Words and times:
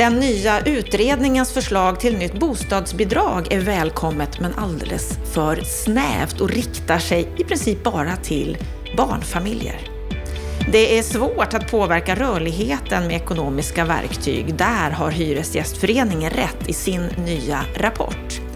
Den 0.00 0.14
nya 0.14 0.60
utredningens 0.60 1.52
förslag 1.52 2.00
till 2.00 2.18
nytt 2.18 2.40
bostadsbidrag 2.40 3.52
är 3.52 3.60
välkommet 3.60 4.40
men 4.40 4.54
alldeles 4.54 5.18
för 5.34 5.60
snävt 5.60 6.40
och 6.40 6.50
riktar 6.50 6.98
sig 6.98 7.28
i 7.38 7.44
princip 7.44 7.82
bara 7.82 8.16
till 8.16 8.58
barnfamiljer. 8.96 9.80
Det 10.72 10.98
är 10.98 11.02
svårt 11.02 11.54
att 11.54 11.70
påverka 11.70 12.14
rörligheten 12.14 13.06
med 13.06 13.16
ekonomiska 13.16 13.84
verktyg. 13.84 14.54
Där 14.54 14.90
har 14.90 15.10
Hyresgästföreningen 15.10 16.30
rätt 16.30 16.68
i 16.68 16.72
sin 16.72 17.06
nya 17.06 17.60
rapport. 17.76 18.49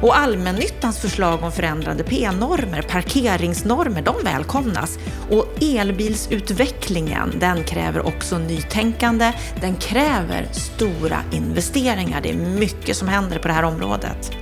Och 0.00 0.18
allmännyttans 0.18 0.98
förslag 0.98 1.42
om 1.42 1.52
förändrade 1.52 2.04
P-normer, 2.04 2.82
parkeringsnormer, 2.82 4.02
de 4.02 4.14
välkomnas. 4.24 4.98
Och 5.30 5.46
elbilsutvecklingen, 5.60 7.32
den 7.40 7.64
kräver 7.64 8.06
också 8.06 8.38
nytänkande. 8.38 9.32
Den 9.60 9.76
kräver 9.76 10.48
stora 10.52 11.18
investeringar. 11.32 12.20
Det 12.20 12.30
är 12.30 12.36
mycket 12.36 12.96
som 12.96 13.08
händer 13.08 13.38
på 13.38 13.48
det 13.48 13.54
här 13.54 13.62
området. 13.62 14.32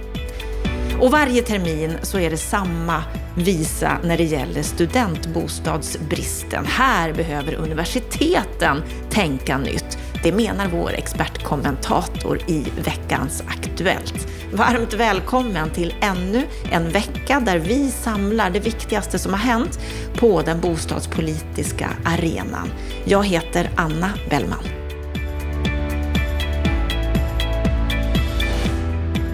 Och 1.00 1.10
varje 1.10 1.42
termin 1.42 1.96
så 2.02 2.18
är 2.18 2.30
det 2.30 2.36
samma 2.36 3.02
visa 3.36 3.98
när 4.04 4.16
det 4.16 4.24
gäller 4.24 4.62
studentbostadsbristen. 4.62 6.66
Här 6.66 7.12
behöver 7.12 7.54
universiteten 7.54 8.82
tänka 9.10 9.58
nytt. 9.58 9.98
Det 10.22 10.32
menar 10.32 10.68
vår 10.68 10.94
expertkommentator 10.94 12.38
i 12.46 12.64
veckans 12.84 13.42
Aktuellt. 13.46 14.33
Varmt 14.54 14.92
välkommen 14.92 15.70
till 15.70 15.94
ännu 16.00 16.42
en 16.72 16.90
vecka 16.90 17.40
där 17.40 17.58
vi 17.58 17.90
samlar 17.90 18.50
det 18.50 18.60
viktigaste 18.60 19.18
som 19.18 19.32
har 19.32 19.40
hänt 19.40 19.78
på 20.16 20.42
den 20.42 20.60
bostadspolitiska 20.60 21.90
arenan. 22.04 22.70
Jag 23.04 23.24
heter 23.26 23.70
Anna 23.76 24.10
Bellman. 24.30 24.64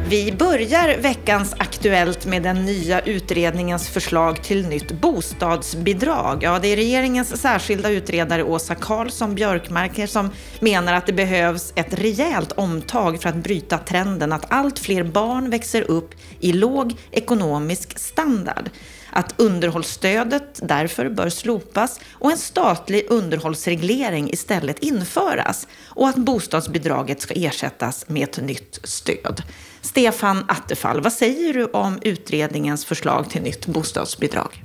Vi 0.09 0.33
börjar 0.33 0.99
veckans 0.99 1.55
Aktuellt 1.81 2.27
med 2.27 2.43
den 2.43 2.65
nya 2.65 3.01
utredningens 3.01 3.89
förslag 3.89 4.43
till 4.43 4.69
nytt 4.69 4.93
bostadsbidrag. 4.93 6.43
Ja, 6.43 6.59
det 6.59 6.69
är 6.69 6.77
regeringens 6.77 7.41
särskilda 7.41 7.91
utredare 7.91 8.43
Åsa 8.43 8.75
Karlsson 8.75 9.35
Björkmarker 9.35 10.07
som 10.07 10.31
menar 10.61 10.95
att 10.95 11.07
det 11.07 11.13
behövs 11.13 11.73
ett 11.77 11.95
rejält 11.95 12.53
omtag 12.53 13.23
för 13.23 13.29
att 13.29 13.35
bryta 13.35 13.79
trenden 13.79 14.33
att 14.33 14.53
allt 14.53 14.79
fler 14.79 15.03
barn 15.03 15.51
växer 15.51 15.91
upp 15.91 16.15
i 16.41 16.53
låg 16.53 16.95
ekonomisk 17.11 17.99
standard 17.99 18.71
att 19.13 19.41
underhållsstödet 19.41 20.61
därför 20.63 21.09
bör 21.09 21.29
slopas 21.29 22.01
och 22.13 22.31
en 22.31 22.39
statlig 22.39 23.07
underhållsreglering 23.09 24.31
istället 24.31 24.79
införas 24.79 25.67
och 25.87 26.09
att 26.09 26.17
bostadsbidraget 26.17 27.21
ska 27.21 27.35
ersättas 27.35 28.09
med 28.09 28.29
ett 28.29 28.43
nytt 28.43 28.81
stöd. 28.85 29.43
Stefan 29.81 30.45
Attefall, 30.49 31.01
vad 31.01 31.13
säger 31.13 31.55
du 31.55 31.65
om 31.65 31.99
utredningens 32.03 32.85
förslag 32.85 33.31
till 33.31 33.43
nytt 33.43 33.67
bostadsbidrag? 33.67 34.65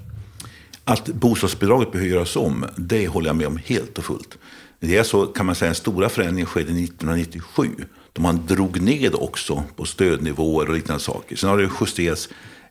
Att 0.84 1.06
bostadsbidraget 1.06 1.92
behöver 1.92 2.12
göras 2.12 2.36
om, 2.36 2.66
det 2.76 3.08
håller 3.08 3.30
jag 3.30 3.36
med 3.36 3.48
om 3.48 3.60
helt 3.66 3.98
och 3.98 4.04
fullt. 4.04 4.38
Det 4.80 4.98
är 4.98 5.04
så, 5.04 5.26
kan 5.26 5.46
man 5.46 5.56
säga, 5.56 5.68
den 5.68 5.76
stora 5.76 6.10
förändringen 6.10 6.46
skedde 6.46 6.72
1997. 6.72 7.68
Då 8.14 8.22
man 8.22 8.46
drog 8.46 8.82
ned 8.82 9.16
också 9.16 9.64
på 9.76 9.86
stödnivåer 9.86 10.70
och 10.70 10.76
liknande 10.76 11.04
saker. 11.04 11.36
Sen 11.36 11.50
har 11.50 11.58
det 11.58 11.70
justerats 11.82 12.30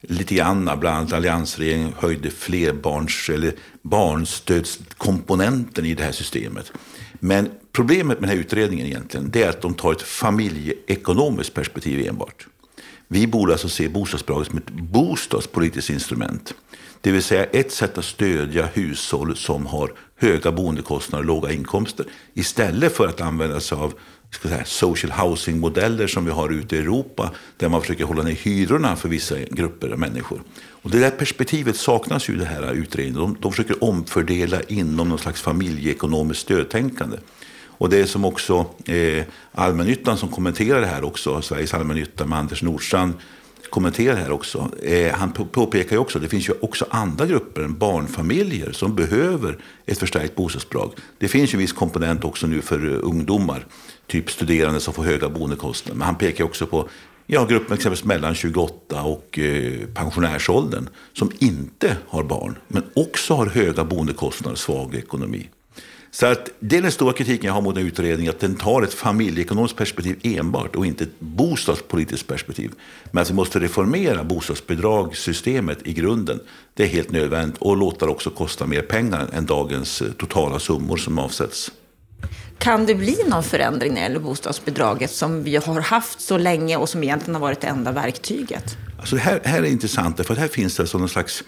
lite 0.08 0.34
grann, 0.34 0.64
bland 0.64 0.97
annat 0.97 1.12
alliansregeringen 1.12 1.92
höjde 1.98 2.30
flerbarns 2.30 3.30
eller 3.30 3.52
barnstödskomponenten 3.83 5.86
i 5.86 5.94
det 5.94 6.02
här 6.02 6.12
systemet. 6.12 6.72
Men 7.12 7.50
problemet 7.72 8.20
med 8.20 8.28
den 8.28 8.36
här 8.36 8.44
utredningen 8.44 8.86
egentligen, 8.86 9.30
det 9.30 9.42
är 9.42 9.48
att 9.48 9.62
de 9.62 9.74
tar 9.74 9.92
ett 9.92 10.02
familjeekonomiskt 10.02 11.55
perspektiv 11.55 12.08
enbart. 12.08 12.46
Vi 13.08 13.27
borde 13.27 13.52
alltså 13.52 13.69
se 13.69 13.88
bostadsbidraget 13.88 14.48
som 14.48 14.58
ett 14.58 14.70
bostadspolitiskt 14.70 15.90
instrument. 15.90 16.55
Det 17.05 17.13
vill 17.13 17.23
säga 17.23 17.45
ett 17.45 17.73
sätt 17.73 17.98
att 17.98 18.05
stödja 18.05 18.67
hushåll 18.67 19.37
som 19.37 19.67
har 19.67 19.92
höga 20.17 20.53
boendekostnader 20.53 21.23
och 21.23 21.27
låga 21.27 21.53
inkomster. 21.53 22.07
Istället 22.35 22.97
för 22.97 23.09
att 23.09 23.20
använda 23.20 23.61
sig 23.61 23.79
av 23.79 23.95
ska 24.31 24.48
säga, 24.48 24.65
social 24.65 25.13
housing-modeller 25.13 26.07
som 26.07 26.25
vi 26.25 26.31
har 26.31 26.51
ute 26.51 26.77
i 26.77 26.79
Europa. 26.79 27.31
Där 27.57 27.69
man 27.69 27.81
försöker 27.81 28.05
hålla 28.05 28.23
ner 28.23 28.33
hyrorna 28.33 28.97
för 28.97 29.09
vissa 29.09 29.39
grupper 29.39 29.89
av 29.89 29.98
människor. 29.98 30.42
Och 30.70 30.91
det 30.91 30.98
där 30.98 31.11
perspektivet 31.11 31.77
saknas 31.77 32.29
ju 32.29 32.35
i 32.35 32.37
den 32.37 32.47
här 32.47 32.73
utredningen. 32.73 33.21
De, 33.21 33.36
de 33.41 33.53
försöker 33.53 33.85
omfördela 33.85 34.63
inom 34.63 35.09
någon 35.09 35.19
slags 35.19 35.42
familjeekonomiskt 35.42 36.42
stödtänkande. 36.42 37.17
Och 37.67 37.91
det 37.91 37.98
är 37.98 38.07
som 38.07 38.25
också 38.25 38.67
eh, 38.85 39.25
allmännyttan 39.53 40.17
som 40.17 40.29
kommenterar 40.29 40.81
det 40.81 40.86
här 40.86 41.05
också, 41.05 41.42
Sveriges 41.42 41.75
allmännytta 41.75 42.27
med 42.27 42.39
Anders 42.39 42.63
Nordstrand 42.63 43.15
kommentera 43.74 44.17
här 44.17 44.30
också. 44.30 44.70
Eh, 44.83 45.14
han 45.14 45.33
påpekar 45.33 45.96
ju 45.96 45.98
också 45.98 46.18
att 46.18 46.23
det 46.23 46.29
finns 46.29 46.48
ju 46.48 46.52
också 46.61 46.86
andra 46.90 47.27
grupper 47.27 47.62
än 47.62 47.79
barnfamiljer 47.79 48.73
som 48.73 48.95
behöver 48.95 49.58
ett 49.86 49.98
förstärkt 49.98 50.35
bostadsbidrag. 50.35 50.92
Det 51.18 51.29
finns 51.29 51.55
ju 51.55 51.57
en 51.57 51.61
viss 51.61 51.73
komponent 51.73 52.24
också 52.24 52.46
nu 52.46 52.62
för 52.62 52.92
eh, 52.92 52.98
ungdomar, 53.02 53.67
typ 54.07 54.30
studerande 54.30 54.80
som 54.80 54.95
får 54.95 55.05
höga 55.05 55.29
boendekostnader. 55.29 55.98
Men 55.98 56.07
han 56.07 56.17
pekar 56.17 56.45
också 56.45 56.67
på 56.67 56.89
ja, 57.27 57.45
gruppen 57.45 57.74
exempelvis 57.74 58.05
mellan 58.05 58.35
28 58.35 59.02
och 59.02 59.39
eh, 59.39 59.86
pensionärsåldern 59.95 60.89
som 61.12 61.30
inte 61.39 61.96
har 62.08 62.23
barn, 62.23 62.58
men 62.68 62.83
också 62.95 63.35
har 63.35 63.46
höga 63.46 63.85
boendekostnader 63.85 64.52
och 64.52 64.58
svag 64.58 64.95
ekonomi. 64.95 65.48
Så 66.14 66.27
att 66.27 66.51
det 66.61 66.77
är 66.77 66.83
den 66.83 66.92
stora 66.92 67.13
kritiken 67.13 67.47
jag 67.47 67.55
har 67.55 67.63
mot 67.63 67.75
den 67.75 67.86
utredningen, 67.86 68.30
att 68.30 68.41
den 68.41 68.55
tar 68.57 68.83
ett 68.83 68.95
familjeekonomiskt 68.95 69.77
perspektiv 69.77 70.19
enbart 70.23 70.77
och 70.77 70.86
inte 70.86 71.05
ett 71.05 71.20
bostadspolitiskt 71.20 72.29
perspektiv. 72.29 72.73
Men 73.11 73.23
att 73.23 73.30
vi 73.30 73.35
måste 73.35 73.61
reformera 73.61 74.24
bostadsbidragssystemet 74.24 75.79
i 75.85 75.92
grunden. 75.92 76.41
Det 76.74 76.83
är 76.83 76.86
helt 76.86 77.11
nödvändigt 77.11 77.58
och 77.58 77.77
låta 77.77 78.07
det 78.07 78.13
också 78.13 78.30
kosta 78.30 78.67
mer 78.67 78.83
pengar 78.83 79.29
än 79.33 79.47
dagens 79.47 80.03
eh, 80.03 80.13
totala 80.13 80.58
summor 80.58 80.97
som 80.97 81.19
avsätts. 81.19 81.70
Kan 82.58 82.86
det 82.86 82.95
bli 82.95 83.17
någon 83.29 83.42
förändring 83.42 83.95
när 83.95 84.01
det 84.01 84.07
gäller 84.07 84.20
bostadsbidraget 84.20 85.11
som 85.11 85.42
vi 85.42 85.57
har 85.57 85.80
haft 85.80 86.20
så 86.20 86.39
länge 86.39 86.77
och 86.77 86.89
som 86.89 87.03
egentligen 87.03 87.35
har 87.35 87.42
varit 87.42 87.61
det 87.61 87.67
enda 87.67 87.92
verktyget? 87.92 88.77
Alltså 88.98 89.17
här, 89.17 89.41
här 89.45 89.63
är 89.63 89.67
intressant, 89.67 90.27
för 90.27 90.35
här 90.35 90.48
finns 90.48 90.77
det 90.77 90.83
alltså 90.83 90.98
någon 90.98 91.08
slags... 91.08 91.45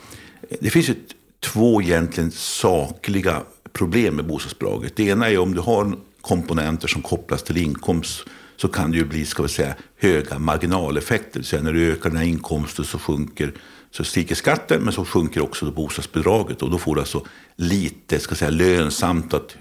Det 0.60 0.71
finns 0.71 0.88
ju 0.88 0.94
två 1.41 1.82
egentligen 1.82 2.31
sakliga 2.31 3.43
problem 3.76 4.16
med 4.16 4.26
bostadsbidraget. 4.26 4.97
Det 4.97 5.04
ena 5.04 5.31
är 5.31 5.38
om 5.38 5.54
du 5.54 5.60
har 5.60 5.97
komponenter 6.20 6.88
som 6.88 7.03
kopplas 7.03 7.42
till 7.42 7.56
inkomst 7.56 8.25
så 8.56 8.69
kan 8.69 8.91
det 8.91 8.97
ju 8.97 9.04
bli 9.04 9.25
ska 9.25 9.42
vi 9.42 9.48
säga, 9.48 9.75
höga 9.97 10.38
marginaleffekter. 10.38 11.42
Så 11.42 11.62
när 11.62 11.72
du 11.72 11.92
ökar 11.92 12.10
dina 12.10 12.25
inkomster 12.25 12.82
så 12.82 12.98
sjunker 12.98 13.53
så 13.91 14.04
stiger 14.04 14.34
skatten 14.34 14.82
men 14.82 14.92
så 14.92 15.04
sjunker 15.04 15.42
också 15.42 15.70
bostadsbidraget 15.70 16.62
och 16.62 16.70
då 16.70 16.78
får 16.78 16.94
du 16.94 17.00
alltså 17.00 17.26
lite 17.56 18.19
ska 18.19 18.34
säga, 18.34 18.50
lönsamt 18.50 19.34
att 19.34 19.56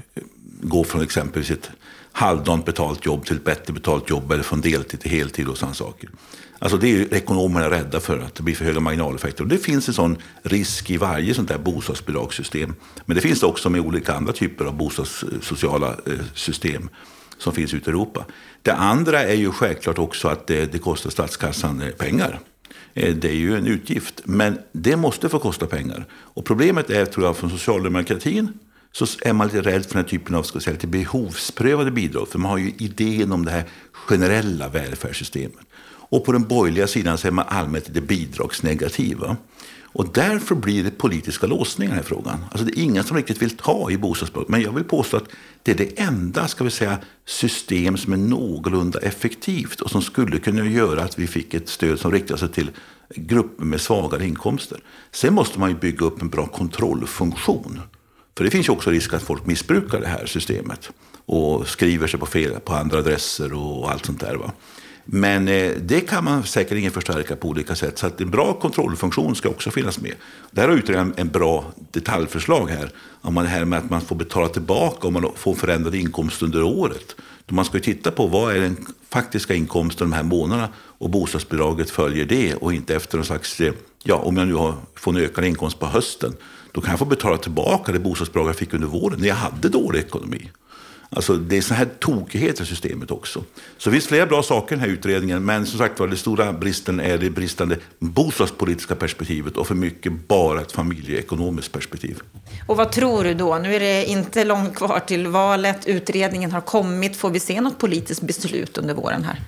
gå 0.61 0.83
från 0.83 1.01
exempelvis 1.01 1.51
ett 1.51 1.71
halvdant 2.15 2.65
betalt 2.65 3.05
jobb 3.05 3.25
till 3.25 3.35
ett 3.35 3.43
bättre 3.43 3.73
betalt 3.73 4.09
jobb 4.09 4.31
eller 4.31 4.43
från 4.43 4.61
deltid 4.61 4.99
till 4.99 5.11
heltid 5.11 5.47
och 5.47 5.57
sådana 5.57 5.73
saker. 5.73 6.09
Alltså 6.59 6.77
det 6.77 6.87
är 6.87 7.13
ekonomerna 7.13 7.69
rädda 7.69 7.99
för, 7.99 8.19
att 8.19 8.35
det 8.35 8.43
blir 8.43 8.55
för 8.55 8.65
höga 8.65 8.79
marginaleffekter. 8.79 9.43
Och 9.43 9.49
det 9.49 9.57
finns 9.57 9.87
en 9.87 9.93
sån 9.93 10.17
risk 10.43 10.89
i 10.89 10.97
varje 10.97 11.33
sånt 11.33 11.47
där 11.47 11.57
bostadsbidragssystem. 11.57 12.75
Men 13.05 13.15
det 13.15 13.21
finns 13.21 13.39
det 13.39 13.45
också 13.45 13.69
med 13.69 13.81
olika 13.81 14.13
andra 14.13 14.33
typer 14.33 14.65
av 14.65 14.77
bostadssociala 14.77 15.87
eh, 15.87 16.13
system 16.33 16.89
som 17.37 17.53
finns 17.53 17.73
ute 17.73 17.89
i 17.89 17.91
Europa. 17.91 18.25
Det 18.61 18.73
andra 18.73 19.23
är 19.23 19.35
ju 19.35 19.51
självklart 19.51 19.99
också 19.99 20.27
att 20.27 20.47
det, 20.47 20.71
det 20.71 20.79
kostar 20.79 21.09
statskassan 21.09 21.81
eh, 21.81 21.89
pengar. 21.89 22.39
Det 22.93 23.25
är 23.25 23.35
ju 23.35 23.57
en 23.57 23.67
utgift, 23.67 24.21
men 24.23 24.59
det 24.71 24.95
måste 24.95 25.29
få 25.29 25.39
kosta 25.39 25.65
pengar. 25.65 26.05
Och 26.13 26.45
problemet 26.45 26.89
är, 26.89 27.05
tror 27.05 27.25
jag, 27.25 27.37
från 27.37 27.49
socialdemokratin 27.49 28.53
så 28.95 29.05
är 29.21 29.33
man 29.33 29.47
lite 29.47 29.61
rädd 29.61 29.85
för 29.85 29.93
den 29.93 30.03
här 30.03 30.09
typen 30.09 30.35
av 30.35 30.43
ska 30.43 30.59
säga, 30.59 30.73
lite 30.73 30.87
behovsprövade 30.87 31.91
bidrag. 31.91 32.27
För 32.27 32.39
man 32.39 32.51
har 32.51 32.57
ju 32.57 32.73
idén 32.77 33.31
om 33.31 33.45
det 33.45 33.51
här 33.51 33.63
generella 33.93 34.69
välfärdssystemet. 34.69 35.65
Och 35.85 36.25
på 36.25 36.31
den 36.31 36.47
borgerliga 36.47 36.87
sidan 36.87 37.17
så 37.17 37.27
är 37.27 37.31
man 37.31 37.45
allmänt 37.47 37.87
lite 37.87 38.01
bidragsnegativa. 38.01 39.37
Och 39.83 40.13
därför 40.13 40.55
blir 40.55 40.83
det 40.83 40.91
politiska 40.91 41.47
låsningar 41.47 41.91
i 41.91 41.95
den 41.95 42.03
här 42.03 42.09
frågan. 42.09 42.45
Alltså 42.51 42.65
det 42.65 42.79
är 42.79 42.83
ingen 42.83 43.03
som 43.03 43.17
riktigt 43.17 43.41
vill 43.41 43.57
ta 43.57 43.91
i 43.91 43.97
bostadsbidraget. 43.97 44.49
Men 44.49 44.61
jag 44.61 44.71
vill 44.71 44.83
påstå 44.83 45.17
att 45.17 45.29
det 45.63 45.71
är 45.71 45.75
det 45.75 45.99
enda 45.99 46.47
ska 46.47 46.63
vi 46.63 46.71
säga, 46.71 46.99
system 47.25 47.97
som 47.97 48.13
är 48.13 48.17
någorlunda 48.17 48.99
effektivt 48.99 49.81
och 49.81 49.91
som 49.91 50.01
skulle 50.01 50.39
kunna 50.39 50.65
göra 50.65 51.03
att 51.03 51.19
vi 51.19 51.27
fick 51.27 51.53
ett 51.53 51.69
stöd 51.69 51.99
som 51.99 52.11
riktar 52.11 52.37
sig 52.37 52.49
till 52.49 52.71
grupper 53.15 53.65
med 53.65 53.81
svagare 53.81 54.25
inkomster. 54.25 54.79
Sen 55.11 55.33
måste 55.33 55.59
man 55.59 55.69
ju 55.69 55.75
bygga 55.75 56.05
upp 56.05 56.21
en 56.21 56.29
bra 56.29 56.47
kontrollfunktion. 56.47 57.81
För 58.37 58.43
det 58.43 58.51
finns 58.51 58.67
ju 58.67 58.71
också 58.71 58.89
risk 58.89 59.13
att 59.13 59.23
folk 59.23 59.45
missbrukar 59.45 59.99
det 59.99 60.07
här 60.07 60.25
systemet 60.25 60.89
och 61.25 61.67
skriver 61.67 62.07
sig 62.07 62.19
på, 62.19 62.25
fel, 62.25 62.59
på 62.59 62.73
andra 62.73 62.97
adresser 62.97 63.53
och 63.53 63.91
allt 63.91 64.05
sånt 64.05 64.19
där. 64.19 64.35
Va? 64.35 64.51
Men 65.05 65.47
eh, 65.47 65.71
det 65.81 66.01
kan 66.01 66.23
man 66.23 66.43
säkerligen 66.43 66.91
förstärka 66.91 67.35
på 67.35 67.47
olika 67.47 67.75
sätt. 67.75 67.97
Så 67.97 68.07
att 68.07 68.21
en 68.21 68.31
bra 68.31 68.53
kontrollfunktion 68.53 69.35
ska 69.35 69.49
också 69.49 69.71
finnas 69.71 69.99
med. 69.99 70.13
Där 70.51 70.67
har 70.67 70.75
utredaren 70.75 71.13
en 71.17 71.27
bra 71.27 71.65
detaljförslag 71.91 72.69
här. 72.69 72.89
Om 73.21 73.33
man 73.33 73.43
det 73.43 73.49
här 73.49 73.65
med 73.65 73.79
att 73.79 73.89
man 73.89 74.01
får 74.01 74.15
betala 74.15 74.47
tillbaka 74.47 75.07
om 75.07 75.13
man 75.13 75.31
får 75.35 75.55
förändrad 75.55 75.95
inkomst 75.95 76.41
under 76.41 76.63
året. 76.63 77.15
Då 77.45 77.55
man 77.55 77.65
ska 77.65 77.77
ju 77.77 77.83
titta 77.83 78.11
på 78.11 78.27
vad 78.27 78.55
är 78.55 78.59
den 78.59 78.85
faktiska 79.09 79.53
inkomsten 79.53 80.09
de 80.09 80.15
här 80.15 80.23
månaderna 80.23 80.69
och 80.77 81.09
bostadsbidraget 81.09 81.89
följer 81.89 82.25
det 82.25 82.55
och 82.55 82.73
inte 82.73 82.95
efter 82.95 83.17
någon 83.17 83.25
slags, 83.25 83.61
eh, 83.61 83.73
ja 84.03 84.15
om 84.15 84.37
jag 84.37 84.47
nu 84.47 84.53
har, 84.53 84.75
får 84.95 85.11
en 85.11 85.21
ökad 85.21 85.45
inkomst 85.45 85.79
på 85.79 85.85
hösten, 85.85 86.33
då 86.75 86.81
kan 86.81 86.89
jag 86.89 86.99
få 86.99 87.05
betala 87.05 87.37
tillbaka 87.37 87.91
det 87.91 87.99
bostadsbidrag 87.99 88.47
jag 88.47 88.55
fick 88.55 88.73
under 88.73 88.87
våren 88.87 89.19
när 89.19 89.27
jag 89.27 89.35
hade 89.35 89.69
dålig 89.69 89.99
ekonomi. 89.99 90.49
Alltså 91.09 91.37
det 91.37 91.57
är 91.57 91.61
sådana 91.61 91.77
här 91.77 91.91
tokigheter 91.99 92.63
i 92.63 92.65
systemet 92.65 93.11
också. 93.11 93.43
Så 93.77 93.89
det 93.89 93.93
finns 93.93 94.07
flera 94.07 94.25
bra 94.25 94.43
saker 94.43 94.75
i 94.75 94.79
den 94.79 94.89
här 94.89 94.95
utredningen, 94.95 95.45
men 95.45 95.65
som 95.65 95.79
sagt 95.79 95.99
var, 95.99 96.07
den 96.07 96.17
stora 96.17 96.53
bristen 96.53 96.99
är 96.99 97.17
det 97.17 97.29
bristande 97.29 97.77
bostadspolitiska 97.99 98.95
perspektivet 98.95 99.57
och 99.57 99.67
för 99.67 99.75
mycket 99.75 100.27
bara 100.27 100.61
ett 100.61 100.71
familjeekonomiskt 100.71 101.71
perspektiv. 101.71 102.19
Och 102.67 102.77
vad 102.77 102.91
tror 102.91 103.23
du 103.23 103.33
då? 103.33 103.57
Nu 103.57 103.75
är 103.75 103.79
det 103.79 104.05
inte 104.05 104.43
långt 104.43 104.75
kvar 104.75 104.99
till 104.99 105.27
valet, 105.27 105.85
utredningen 105.85 106.51
har 106.51 106.61
kommit. 106.61 107.15
Får 107.15 107.29
vi 107.29 107.39
se 107.39 107.61
något 107.61 107.79
politiskt 107.79 108.21
beslut 108.21 108.77
under 108.77 108.93
våren 108.93 109.23
här? 109.23 109.39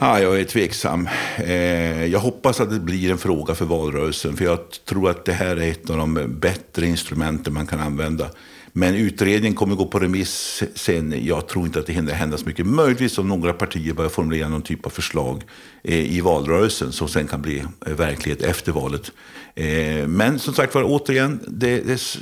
Ja, 0.00 0.20
jag 0.20 0.40
är 0.40 0.44
tveksam. 0.44 1.08
Eh, 1.36 2.06
jag 2.06 2.18
hoppas 2.18 2.60
att 2.60 2.70
det 2.70 2.80
blir 2.80 3.10
en 3.10 3.18
fråga 3.18 3.54
för 3.54 3.64
valrörelsen. 3.64 4.36
För 4.36 4.44
jag 4.44 4.58
tror 4.84 5.10
att 5.10 5.24
det 5.24 5.32
här 5.32 5.56
är 5.56 5.70
ett 5.70 5.90
av 5.90 5.96
de 5.96 6.38
bättre 6.40 6.86
instrumenten 6.86 7.54
man 7.54 7.66
kan 7.66 7.80
använda. 7.80 8.30
Men 8.72 8.94
utredningen 8.94 9.54
kommer 9.54 9.76
gå 9.76 9.86
på 9.86 9.98
remiss 9.98 10.62
sen. 10.74 11.14
Jag 11.26 11.48
tror 11.48 11.66
inte 11.66 11.78
att 11.78 11.86
det 11.86 11.92
hinner 11.92 12.12
hända 12.12 12.38
så 12.38 12.46
mycket. 12.46 12.66
Möjligtvis 12.66 13.18
om 13.18 13.28
några 13.28 13.52
partier 13.52 13.92
börjar 13.92 14.10
formulera 14.10 14.48
någon 14.48 14.62
typ 14.62 14.86
av 14.86 14.90
förslag 14.90 15.42
eh, 15.82 16.16
i 16.16 16.20
valrörelsen 16.20 16.92
som 16.92 17.08
sen 17.08 17.26
kan 17.26 17.42
bli 17.42 17.64
eh, 17.86 17.92
verklighet 17.92 18.42
efter 18.42 18.72
valet. 18.72 19.12
Eh, 19.54 20.06
men 20.06 20.38
som 20.38 20.54
sagt 20.54 20.74
var, 20.74 20.82
återigen, 20.82 21.40
det, 21.48 21.80
det, 21.80 22.18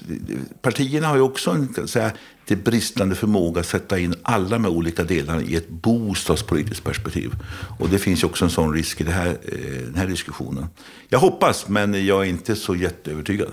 partierna 0.62 1.06
har 1.06 1.16
ju 1.16 1.22
också 1.22 1.50
en 1.50 1.88
säga, 1.88 2.12
det 2.48 2.56
bristande 2.56 3.14
förmåga 3.14 3.60
att 3.60 3.66
sätta 3.66 3.98
in 3.98 4.14
alla 4.22 4.48
de 4.48 4.66
olika 4.66 5.04
delarna 5.04 5.42
i 5.42 5.56
ett 5.56 5.68
bostadspolitiskt 5.68 6.84
perspektiv. 6.84 7.30
Och 7.78 7.88
det 7.88 7.98
finns 7.98 8.22
ju 8.22 8.26
också 8.26 8.44
en 8.44 8.50
sån 8.50 8.74
risk 8.74 9.00
i 9.00 9.04
här, 9.04 9.28
eh, 9.28 9.82
den 9.84 9.94
här 9.94 10.06
diskussionen. 10.06 10.66
Jag 11.08 11.18
hoppas, 11.18 11.68
men 11.68 12.06
jag 12.06 12.22
är 12.22 12.28
inte 12.28 12.56
så 12.56 12.76
jätteövertygad. 12.76 13.48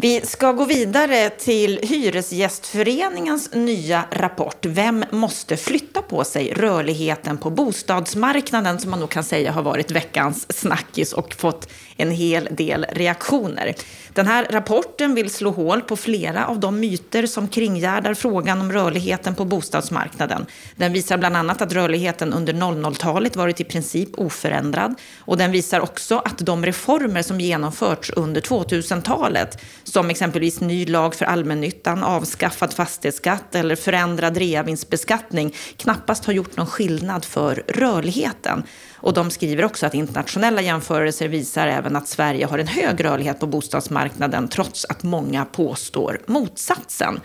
Vi 0.00 0.20
ska 0.20 0.52
gå 0.52 0.64
vidare 0.64 1.30
till 1.30 1.78
Hyresgästföreningens 1.82 3.54
nya 3.54 4.04
rapport 4.10 4.66
Vem 4.66 5.04
måste 5.10 5.56
flytta 5.56 6.02
på 6.02 6.24
sig? 6.24 6.52
Rörligheten 6.52 7.38
på 7.38 7.50
bostadsmarknaden 7.50 8.78
som 8.78 8.90
man 8.90 9.00
nog 9.00 9.10
kan 9.10 9.24
säga 9.24 9.52
har 9.52 9.62
varit 9.62 9.90
veckans 9.90 10.58
snackis 10.58 11.12
och 11.12 11.34
fått 11.34 11.68
en 11.96 12.10
hel 12.10 12.48
del 12.50 12.86
reaktioner. 12.92 13.74
Den 14.12 14.26
här 14.26 14.46
rapporten 14.50 15.14
vill 15.14 15.30
slå 15.30 15.50
hål 15.50 15.80
på 15.80 15.96
flera 15.96 16.46
av 16.46 16.60
de 16.60 16.80
myter 16.80 17.26
som 17.26 17.48
kringgärdar 17.48 18.14
frågan 18.14 18.60
om 18.60 18.72
rörligheten 18.72 19.34
på 19.34 19.44
bostadsmarknaden. 19.44 20.46
Den 20.76 20.92
visar 20.92 21.18
bland 21.18 21.36
annat 21.36 21.62
att 21.62 21.72
rörligheten 21.72 22.32
under 22.32 22.52
00-talet 22.52 23.36
varit 23.36 23.60
i 23.60 23.64
princip 23.64 24.08
oförändrad. 24.18 24.94
Och 25.18 25.36
den 25.36 25.52
visar 25.52 25.80
också 25.80 26.18
att 26.18 26.38
de 26.38 26.66
reformer 26.66 27.22
som 27.22 27.40
genomförts 27.40 28.10
under 28.16 28.40
2000-talet, 28.40 29.58
som 29.92 30.10
exempelvis 30.10 30.60
ny 30.60 30.86
lag 30.86 31.14
för 31.14 31.24
allmännyttan, 31.24 32.02
avskaffad 32.02 32.72
fastighetsskatt 32.72 33.54
eller 33.54 33.76
förändrad 33.76 34.36
reavinstbeskattning, 34.36 35.54
knappast 35.76 36.24
har 36.24 36.32
gjort 36.32 36.56
någon 36.56 36.66
skillnad 36.66 37.24
för 37.24 37.62
rörligheten. 37.68 38.62
Och 38.94 39.14
de 39.14 39.30
skriver 39.30 39.64
också 39.64 39.86
att 39.86 39.94
internationella 39.94 40.62
jämförelser 40.62 41.28
visar 41.28 41.66
även 41.66 41.96
att 41.96 42.08
Sverige 42.08 42.46
har 42.46 42.58
en 42.58 42.66
hög 42.66 43.04
rörlighet 43.04 43.40
på 43.40 43.46
bostadsmarknaden 43.46 44.48
trots 44.48 44.84
att 44.84 45.02
många 45.02 45.44
påstår 45.44 46.20
motsatsen. 46.26 47.20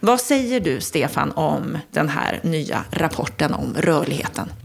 Vad 0.00 0.20
säger 0.20 0.60
du, 0.60 0.80
Stefan, 0.80 1.32
om 1.32 1.78
den 1.90 2.08
här 2.08 2.40
nya 2.42 2.84
rapporten 2.90 3.54
om 3.54 3.74
rörligheten? 3.78 4.63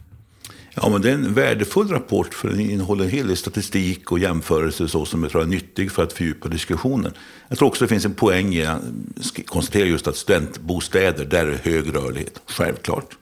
Ja, 0.81 0.89
men 0.89 1.01
det 1.01 1.09
är 1.09 1.13
en 1.13 1.33
värdefull 1.33 1.87
rapport 1.87 2.33
för 2.33 2.49
den 2.49 2.59
innehåller 2.59 3.03
en 3.03 3.09
hel 3.09 3.27
del 3.27 3.37
statistik 3.37 4.11
och 4.11 4.19
jämförelser 4.19 4.87
så 4.87 5.05
som 5.05 5.23
jag 5.23 5.31
tror 5.31 5.41
är 5.41 5.45
nyttig 5.45 5.91
för 5.91 6.03
att 6.03 6.13
fördjupa 6.13 6.47
diskussionen. 6.47 7.13
Jag 7.47 7.57
tror 7.57 7.67
också 7.67 7.85
det 7.85 7.89
finns 7.89 8.05
en 8.05 8.13
poäng 8.13 8.53
i 8.53 8.65
att 8.65 8.81
konstatera 9.45 9.85
just 9.85 10.07
att 10.07 10.15
studentbostäder, 10.15 11.25
där 11.25 11.47
är 11.47 11.57
hög 11.63 11.95
rörlighet, 11.95 12.41
självklart. 12.45 13.17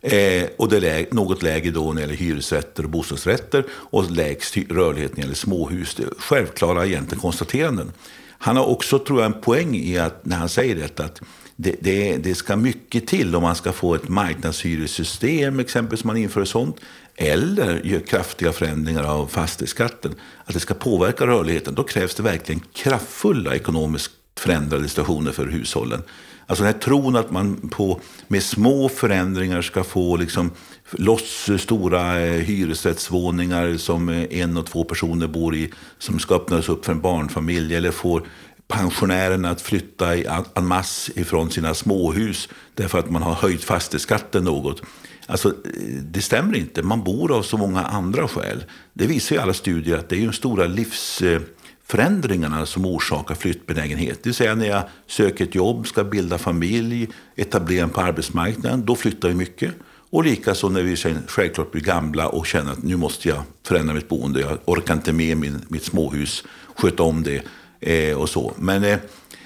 Eh, 0.00 0.44
och 0.56 0.68
det 0.68 0.88
är 0.88 1.14
något 1.14 1.42
lägre 1.42 1.70
då 1.70 1.86
när 1.86 1.94
det 1.94 2.00
gäller 2.00 2.14
hyresrätter 2.14 2.84
och 2.84 2.90
bostadsrätter 2.90 3.64
och 3.70 4.10
lägst 4.10 4.56
rörlighet 4.56 5.10
när 5.10 5.16
det 5.16 5.22
gäller 5.22 5.34
småhus. 5.34 5.94
Det 5.94 6.02
är 6.02 6.08
självklara 6.18 6.86
egentligen 6.86 7.20
konstateranden. 7.20 7.92
Han 8.38 8.56
har 8.56 8.64
också, 8.64 8.98
tror 8.98 9.20
jag, 9.20 9.26
en 9.34 9.40
poäng 9.40 9.76
i 9.76 9.98
att 9.98 10.24
när 10.26 10.36
han 10.36 10.48
säger 10.48 10.76
detta 10.76 11.04
att 11.04 11.22
det, 11.56 11.76
det, 11.80 12.16
det 12.16 12.34
ska 12.34 12.56
mycket 12.56 13.06
till 13.06 13.36
om 13.36 13.42
man 13.42 13.56
ska 13.56 13.72
få 13.72 13.94
ett 13.94 14.08
marknadshyressystem, 14.08 15.60
exempelvis 15.60 16.04
man 16.04 16.16
inför 16.16 16.44
sånt, 16.44 16.76
eller 17.16 17.80
gör 17.84 18.00
kraftiga 18.00 18.52
förändringar 18.52 19.02
av 19.02 19.26
fastighetsskatten, 19.26 20.14
att 20.44 20.54
det 20.54 20.60
ska 20.60 20.74
påverka 20.74 21.26
rörligheten. 21.26 21.74
Då 21.74 21.82
krävs 21.82 22.14
det 22.14 22.22
verkligen 22.22 22.60
kraftfulla 22.72 23.54
ekonomiskt 23.54 24.10
förändrade 24.38 24.88
situationer 24.88 25.32
för 25.32 25.46
hushållen. 25.46 26.02
Alltså 26.46 26.64
den 26.64 26.72
här 26.72 26.80
tron 26.80 27.16
att 27.16 27.30
man 27.30 27.68
på, 27.70 28.00
med 28.28 28.42
små 28.42 28.88
förändringar 28.88 29.62
ska 29.62 29.84
få 29.84 30.16
liksom 30.16 30.50
loss 30.90 31.50
stora 31.58 32.20
eh, 32.20 32.40
hyresrättsvåningar 32.40 33.76
som 33.76 34.08
eh, 34.08 34.40
en 34.40 34.56
och 34.56 34.66
två 34.66 34.84
personer 34.84 35.26
bor 35.26 35.54
i, 35.54 35.72
som 35.98 36.18
ska 36.18 36.34
öppnas 36.34 36.68
upp 36.68 36.84
för 36.84 36.92
en 36.92 37.00
barnfamilj, 37.00 37.74
eller 37.76 37.90
får 37.90 38.22
pensionärerna 38.68 39.50
att 39.50 39.60
flytta 39.60 40.16
i 40.16 40.26
en 40.54 40.66
mass 40.66 41.10
ifrån 41.14 41.50
sina 41.50 41.74
småhus 41.74 42.48
därför 42.74 42.98
att 42.98 43.10
man 43.10 43.22
har 43.22 43.34
höjt 43.34 43.64
fastighetsskatten 43.64 44.44
något. 44.44 44.82
Alltså, 45.26 45.54
det 46.02 46.22
stämmer 46.22 46.56
inte. 46.56 46.82
Man 46.82 47.04
bor 47.04 47.36
av 47.36 47.42
så 47.42 47.56
många 47.56 47.82
andra 47.82 48.28
skäl. 48.28 48.64
Det 48.92 49.06
visar 49.06 49.36
ju 49.36 49.42
alla 49.42 49.54
studier 49.54 49.98
att 49.98 50.08
det 50.08 50.16
är 50.16 50.26
de 50.26 50.32
stora 50.32 50.66
livsförändringarna 50.66 52.66
som 52.66 52.86
orsakar 52.86 53.34
flyttbenägenhet. 53.34 54.22
Det 54.22 54.28
vill 54.28 54.34
säga 54.34 54.54
när 54.54 54.66
jag 54.66 54.82
söker 55.06 55.44
ett 55.44 55.54
jobb, 55.54 55.86
ska 55.86 56.04
bilda 56.04 56.38
familj, 56.38 57.08
etablera 57.36 57.88
på 57.88 58.00
arbetsmarknaden, 58.00 58.84
då 58.84 58.96
flyttar 58.96 59.28
vi 59.28 59.34
mycket. 59.34 59.74
Och 60.10 60.24
likaså 60.24 60.68
när 60.68 60.82
vi 60.82 60.96
självklart 61.26 61.72
blir 61.72 61.82
gamla 61.82 62.28
och 62.28 62.46
känner 62.46 62.72
att 62.72 62.82
nu 62.82 62.96
måste 62.96 63.28
jag 63.28 63.42
förändra 63.66 63.94
mitt 63.94 64.08
boende. 64.08 64.40
Jag 64.40 64.58
orkar 64.64 64.94
inte 64.94 65.12
med 65.12 65.36
min, 65.36 65.64
mitt 65.68 65.84
småhus, 65.84 66.44
sköta 66.76 67.02
om 67.02 67.22
det 67.22 67.42
eh, 67.84 68.16
och 68.16 68.28
så. 68.28 68.52
Men, 68.56 68.84
eh, 68.84 68.98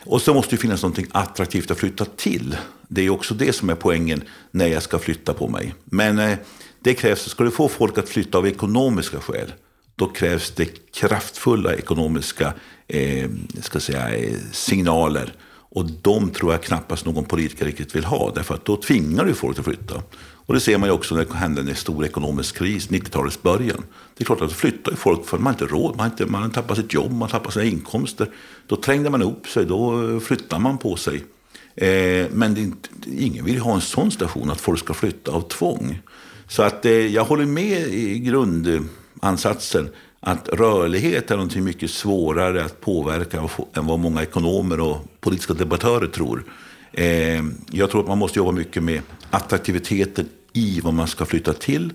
och 0.04 0.22
så 0.22 0.34
måste 0.34 0.56
det 0.56 0.60
finnas 0.60 0.82
något 0.82 0.98
attraktivt 1.12 1.70
att 1.70 1.78
flytta 1.78 2.04
till. 2.04 2.56
Det 2.88 3.02
är 3.02 3.10
också 3.10 3.34
det 3.34 3.52
som 3.52 3.70
är 3.70 3.74
poängen 3.74 4.22
när 4.50 4.66
jag 4.66 4.82
ska 4.82 4.98
flytta 4.98 5.34
på 5.34 5.48
mig. 5.48 5.74
Men 5.84 6.18
eh, 6.18 6.38
det 6.80 6.94
krävs, 6.94 7.28
ska 7.28 7.44
du 7.44 7.50
få 7.50 7.68
folk 7.68 7.98
att 7.98 8.08
flytta 8.08 8.38
av 8.38 8.46
ekonomiska 8.46 9.20
skäl, 9.20 9.52
då 9.96 10.06
krävs 10.06 10.50
det 10.50 10.92
kraftfulla 10.92 11.74
ekonomiska 11.74 12.54
eh, 12.88 13.30
ska 13.62 13.80
säga, 13.80 14.16
eh, 14.16 14.36
signaler. 14.52 15.32
Och 15.70 15.90
de 16.02 16.30
tror 16.30 16.52
jag 16.52 16.62
knappast 16.62 17.06
någon 17.06 17.24
politiker 17.24 17.64
riktigt 17.64 17.96
vill 17.96 18.04
ha. 18.04 18.32
Därför 18.34 18.54
att 18.54 18.64
då 18.64 18.76
tvingar 18.76 19.24
du 19.24 19.34
folk 19.34 19.58
att 19.58 19.64
flytta. 19.64 20.02
Och 20.48 20.54
det 20.54 20.60
ser 20.60 20.78
man 20.78 20.88
ju 20.88 20.92
också 20.92 21.14
när 21.14 21.24
det 21.24 21.34
hände 21.34 21.60
en 21.60 21.74
stor 21.74 22.04
ekonomisk 22.04 22.56
kris, 22.56 22.88
90-talets 22.88 23.42
början. 23.42 23.84
Det 24.14 24.22
är 24.22 24.24
klart 24.24 24.40
att 24.40 24.48
då 24.48 24.54
flyttar 24.54 24.92
folk 24.94 25.26
för 25.26 25.38
man 25.38 25.46
har 25.46 25.52
inte 25.52 25.74
råd, 25.74 25.90
man 25.90 26.00
har, 26.00 26.06
inte, 26.06 26.26
man 26.26 26.42
har 26.42 26.48
tappat 26.48 26.76
sitt 26.76 26.94
jobb, 26.94 27.10
man 27.10 27.20
har 27.20 27.28
tappat 27.28 27.52
sina 27.52 27.64
inkomster. 27.64 28.30
Då 28.66 28.76
trängde 28.76 29.10
man 29.10 29.22
upp 29.22 29.48
sig, 29.48 29.64
då 29.64 30.10
eh, 30.10 30.20
flyttar 30.20 30.58
man 30.58 30.78
på 30.78 30.96
sig. 30.96 31.24
Eh, 31.76 32.26
men 32.32 32.54
det, 32.54 32.72
ingen 33.06 33.44
vill 33.44 33.58
ha 33.58 33.74
en 33.74 33.80
sån 33.80 34.10
station 34.10 34.50
att 34.50 34.60
folk 34.60 34.78
ska 34.78 34.94
flytta 34.94 35.32
av 35.32 35.40
tvång. 35.40 35.98
Så 36.48 36.62
att 36.62 36.84
eh, 36.84 36.92
jag 36.92 37.24
håller 37.24 37.46
med 37.46 37.88
i 37.88 38.18
grundansatsen 38.18 39.88
att 40.20 40.48
rörlighet 40.48 41.30
är 41.30 41.36
något 41.36 41.56
mycket 41.56 41.90
svårare 41.90 42.64
att 42.64 42.80
påverka 42.80 43.48
än 43.74 43.86
vad 43.86 43.98
många 43.98 44.22
ekonomer 44.22 44.80
och 44.80 45.04
politiska 45.20 45.54
debattörer 45.54 46.06
tror. 46.06 46.44
Eh, 46.92 47.44
jag 47.70 47.90
tror 47.90 48.00
att 48.00 48.08
man 48.08 48.18
måste 48.18 48.38
jobba 48.38 48.52
mycket 48.52 48.82
med 48.82 49.02
attraktiviteten 49.30 50.28
i 50.58 50.80
vad 50.80 50.94
man 50.94 51.08
ska 51.08 51.26
flytta 51.26 51.52
till. 51.52 51.92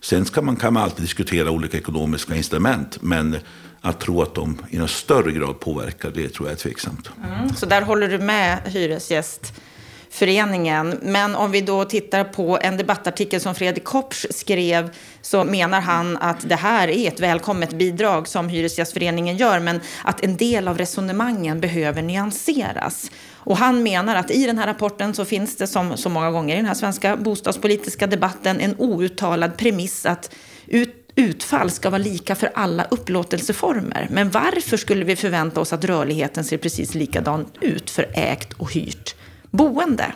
Sen 0.00 0.24
ska 0.24 0.42
man, 0.42 0.56
kan 0.56 0.72
man 0.72 0.82
alltid 0.82 1.04
diskutera 1.04 1.50
olika 1.50 1.76
ekonomiska 1.76 2.34
instrument, 2.34 2.98
men 3.00 3.36
att 3.80 4.00
tro 4.00 4.22
att 4.22 4.34
de 4.34 4.58
i 4.70 4.78
någon 4.78 4.88
större 4.88 5.32
grad 5.32 5.60
påverkar, 5.60 6.10
det 6.10 6.28
tror 6.28 6.48
jag 6.48 6.52
är 6.52 6.58
tveksamt. 6.58 7.10
Mm, 7.24 7.54
så 7.54 7.66
där 7.66 7.82
håller 7.82 8.08
du 8.08 8.18
med 8.18 8.58
Hyresgästföreningen. 8.64 10.98
Men 11.02 11.34
om 11.34 11.50
vi 11.50 11.60
då 11.60 11.84
tittar 11.84 12.24
på 12.24 12.58
en 12.62 12.76
debattartikel 12.76 13.40
som 13.40 13.54
Fredrik 13.54 13.84
Kopsch 13.84 14.26
skrev 14.30 14.90
så 15.22 15.44
menar 15.44 15.80
han 15.80 16.16
att 16.16 16.48
det 16.48 16.56
här 16.56 16.88
är 16.88 17.08
ett 17.08 17.20
välkommet 17.20 17.72
bidrag 17.72 18.28
som 18.28 18.48
Hyresgästföreningen 18.48 19.36
gör 19.36 19.60
men 19.60 19.80
att 20.04 20.24
en 20.24 20.36
del 20.36 20.68
av 20.68 20.78
resonemangen 20.78 21.60
behöver 21.60 22.02
nyanseras. 22.02 23.10
Och 23.46 23.56
han 23.56 23.82
menar 23.82 24.16
att 24.16 24.30
i 24.30 24.46
den 24.46 24.58
här 24.58 24.66
rapporten 24.66 25.14
så 25.14 25.24
finns 25.24 25.56
det 25.56 25.66
som 25.66 25.96
så 25.96 26.08
många 26.08 26.30
gånger 26.30 26.54
i 26.54 26.56
den 26.56 26.66
här 26.66 26.74
svenska 26.74 27.16
bostadspolitiska 27.16 28.06
debatten 28.06 28.60
en 28.60 28.74
outtalad 28.78 29.56
premiss 29.56 30.06
att 30.06 30.34
ut, 30.66 31.12
utfall 31.16 31.70
ska 31.70 31.90
vara 31.90 32.02
lika 32.02 32.34
för 32.34 32.50
alla 32.54 32.84
upplåtelseformer. 32.84 34.08
Men 34.10 34.30
varför 34.30 34.76
skulle 34.76 35.04
vi 35.04 35.16
förvänta 35.16 35.60
oss 35.60 35.72
att 35.72 35.84
rörligheten 35.84 36.44
ser 36.44 36.56
precis 36.56 36.94
likadan 36.94 37.46
ut 37.60 37.90
för 37.90 38.06
ägt 38.14 38.52
och 38.52 38.72
hyrt 38.72 39.14
boende? 39.50 40.12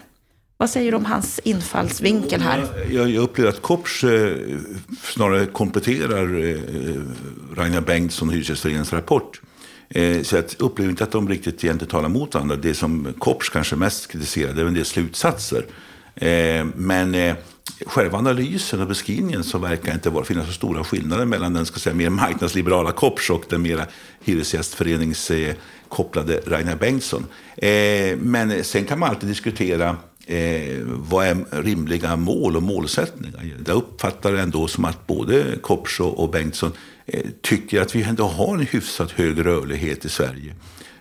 Vad 0.57 0.71
säger 0.71 0.91
du 0.91 0.97
om 0.97 1.05
hans 1.05 1.39
infallsvinkel 1.39 2.41
här? 2.41 2.65
Jag, 2.91 3.11
jag 3.11 3.23
upplever 3.23 3.51
att 3.51 3.63
Kopps 3.63 4.05
eh, 4.05 4.37
snarare 5.03 5.47
kompletterar 5.47 6.45
eh, 6.45 6.57
Ragnar 7.57 7.81
Bengtsson 7.81 8.29
och 8.29 8.35
Hyresgästföreningens 8.35 8.93
rapport. 8.93 9.41
Eh, 9.91 10.23
så 10.23 10.37
jag 10.37 10.45
upplever 10.59 10.91
inte 10.91 11.05
att 11.05 11.13
de 11.13 11.29
riktigt 11.29 11.65
egentligen 11.65 11.91
talar 11.91 12.09
mot 12.09 12.35
varandra. 12.35 12.57
Det 12.57 12.75
som 12.75 13.15
Kopps 13.19 13.49
kanske 13.49 13.77
mest 13.77 14.13
kritiserade 14.13 14.55
det 14.55 14.63
är 14.63 14.67
en 14.67 14.75
del 14.75 14.85
slutsatser. 14.85 15.67
Eh, 16.15 16.67
men 16.77 17.15
eh, 17.15 17.37
själva 17.87 18.19
analysen 18.19 18.81
och 18.81 18.87
beskrivningen 18.87 19.45
så 19.45 19.59
verkar 19.59 19.95
inte 19.95 20.11
vara, 20.11 20.25
finnas 20.25 20.47
så 20.47 20.53
stora 20.53 20.85
skillnader 20.85 21.25
mellan 21.25 21.55
den 21.55 21.67
ska 21.67 21.79
säga, 21.79 21.95
mer 21.95 22.11
marknadsliberala 22.11 22.93
Kopps 22.93 23.31
och 23.31 23.45
den 23.49 23.63
mer 23.63 23.87
hyresgästföreningskopplade 24.25 26.41
Ragnar 26.47 26.77
Bengtsson. 26.77 27.27
Men 28.19 28.65
sen 28.65 28.85
kan 28.85 28.99
man 28.99 29.09
alltid 29.09 29.29
diskutera 29.29 29.97
eh, 30.29 30.79
vad 30.85 31.27
är 31.27 31.63
rimliga 31.63 32.17
mål 32.17 32.57
och 32.57 32.63
målsättningar? 32.63 33.55
Jag 33.67 33.77
uppfattar 33.77 34.33
det 34.33 34.41
ändå 34.41 34.69
som 34.69 34.85
att 34.85 35.07
både 35.07 35.45
Kopsch 35.63 36.01
och 36.01 36.31
Bengtsson 36.31 36.73
Eh, 37.13 37.31
tycker 37.43 37.83
att 37.83 37.95
vi 37.95 38.03
ändå 38.03 38.25
har 38.25 38.55
en 38.55 38.67
hyfsat 38.67 39.11
hög 39.11 39.47
rörlighet 39.47 40.05
i 40.05 40.09
Sverige 40.09 40.55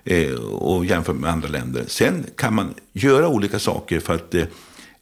eh, 0.04 0.34
och 0.36 0.86
jämfört 0.86 1.16
med 1.16 1.32
andra 1.32 1.48
länder. 1.48 1.84
Sen 1.88 2.26
kan 2.36 2.56
man 2.56 2.74
göra 2.94 3.28
olika 3.28 3.60
saker 3.60 4.00
för 4.00 4.16
att 4.16 4.36
eh, 4.36 4.46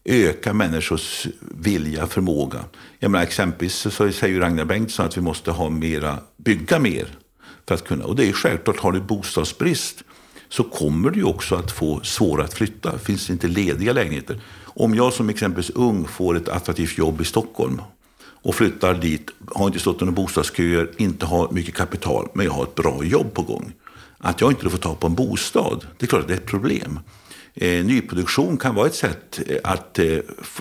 öka 0.06 0.54
människors 0.54 1.28
vilja, 1.40 2.08
förmåga. 2.08 2.60
Jag 3.00 3.12
menar, 3.12 3.24
exempelvis 3.24 3.76
så 3.76 4.12
säger 4.12 4.40
Ragnar 4.40 4.66
Bengtsson 4.66 5.06
att 5.06 5.18
vi 5.18 5.22
måste 5.22 5.52
ha 5.52 5.70
mera, 5.70 6.18
bygga 6.38 6.80
mer. 6.80 7.08
För 7.68 7.76
att 7.76 7.88
kunna. 7.88 8.06
Och 8.06 8.16
det 8.16 8.30
är 8.30 8.34
självklart, 8.34 8.80
har 8.80 8.92
du 8.92 9.02
bostadsbrist 9.02 10.04
så 10.50 10.64
kommer 10.64 11.10
du 11.10 11.24
också 11.24 11.56
att 11.56 11.72
få 11.72 12.00
svårare 12.04 12.46
att 12.46 12.54
flytta. 12.54 13.00
Finns 13.00 13.28
det 13.28 13.34
inte 13.34 13.48
lediga 13.48 13.94
lägenheter? 13.94 14.40
Om 14.64 14.96
jag 14.96 15.14
som 15.14 15.30
exempelvis 15.30 15.70
ung 15.70 16.08
får 16.08 16.38
ett 16.38 16.50
attraktivt 16.50 16.98
jobb 16.98 17.22
i 17.22 17.26
Stockholm 17.26 17.82
och 18.46 18.56
flyttar 18.56 18.94
dit, 18.94 19.32
har 19.56 19.68
inte 19.68 19.80
stått 19.80 20.02
under 20.02 20.14
bostadsköer, 20.14 20.92
inte 20.98 21.25
har 21.25 21.52
mycket 21.52 21.75
kapital, 21.75 22.28
men 22.34 22.46
jag 22.46 22.54
har 22.54 22.64
ett 22.64 22.75
bra 22.75 23.04
jobb 23.04 23.34
på 23.34 23.42
gång. 23.42 23.74
Att 24.18 24.42
jag 24.42 24.52
inte 24.52 24.70
får 24.70 24.78
ta 24.78 24.96
på 24.96 25.08
en 25.08 25.16
bostad, 25.16 25.86
det 25.98 26.06
är 26.06 26.08
klart 26.08 26.22
att 26.22 26.28
det 26.28 26.34
är 26.34 26.38
ett 26.38 26.46
problem. 26.46 27.00
Eh, 27.54 27.86
nyproduktion 27.86 28.58
kan 28.58 28.75
vara 28.75 28.88
ett 28.88 28.96
sätt 28.96 29.40
eh, 29.48 29.58
att 29.64 30.00
eh, 30.00 30.18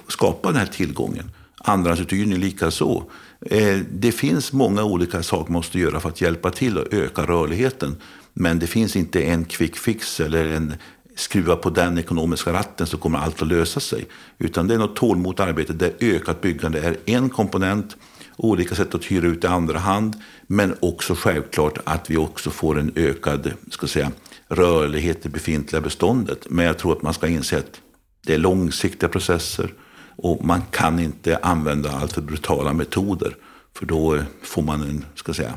skapa 0.09 0.49
den 0.49 0.59
här 0.59 0.67
tillgången. 0.67 1.31
Andrahandsuthyrning 1.59 2.39
likaså. 2.39 3.05
Eh, 3.41 3.79
det 3.91 4.13
finns 4.13 4.53
många 4.53 4.85
olika 4.85 5.23
saker 5.23 5.53
man 5.53 5.59
måste 5.59 5.79
göra 5.79 6.01
för 6.01 6.09
att 6.09 6.21
hjälpa 6.21 6.51
till 6.51 6.79
att 6.79 6.93
öka 6.93 7.23
rörligheten. 7.23 7.97
Men 8.33 8.59
det 8.59 8.67
finns 8.67 8.97
inte 8.97 9.23
en 9.23 9.45
quick 9.45 9.77
fix 9.77 10.21
eller 10.21 10.45
en 10.45 10.75
skruva 11.17 11.57
på 11.57 11.71
den 11.71 11.99
ekonomiska 11.99 12.53
ratten 12.53 12.87
så 12.87 12.97
kommer 12.97 13.19
allt 13.19 13.43
att 13.43 13.49
lösa 13.49 13.81
sig. 13.81 14.07
Utan 14.39 14.69
det 14.69 14.75
är 14.75 14.79
något 14.79 14.97
tålmodigt 14.97 15.41
arbete 15.41 15.73
där 15.73 15.93
ökat 16.01 16.41
byggande 16.41 16.81
är 16.81 16.97
en 17.05 17.31
komponent, 17.31 17.97
olika 18.37 18.75
sätt 18.75 18.95
att 18.95 19.05
hyra 19.05 19.27
ut 19.27 19.45
i 19.45 19.47
andra 19.47 19.79
hand, 19.79 20.17
men 20.47 20.77
också 20.81 21.15
självklart 21.15 21.79
att 21.85 22.11
vi 22.11 22.17
också 22.17 22.51
får 22.51 22.79
en 22.79 22.93
ökad 22.97 23.53
ska 23.71 23.87
säga, 23.87 24.11
rörlighet 24.49 25.27
i 25.27 25.29
befintliga 25.29 25.81
beståndet. 25.81 26.47
Men 26.51 26.65
jag 26.65 26.79
tror 26.79 26.93
att 26.93 27.03
man 27.03 27.15
ska 27.15 27.29
inse 27.29 27.59
att 27.59 27.81
det 28.27 28.35
är 28.35 28.39
långsiktiga 28.39 29.09
processer 29.09 29.75
och 30.17 30.45
man 30.45 30.63
kan 30.71 30.99
inte 30.99 31.37
använda 31.37 31.93
alltför 31.93 32.23
brutala 32.23 32.73
metoder. 32.73 33.37
För 33.77 33.87
då 33.87 34.19
får 34.43 34.63
man 34.63 34.83
en, 34.83 35.05
ska 35.15 35.35
säga, 35.35 35.55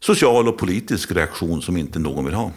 social 0.00 0.48
och 0.48 0.58
politisk 0.58 1.12
reaktion 1.12 1.62
som 1.62 1.76
inte 1.76 1.98
någon 1.98 2.24
vill 2.24 2.34
ha. 2.34 2.52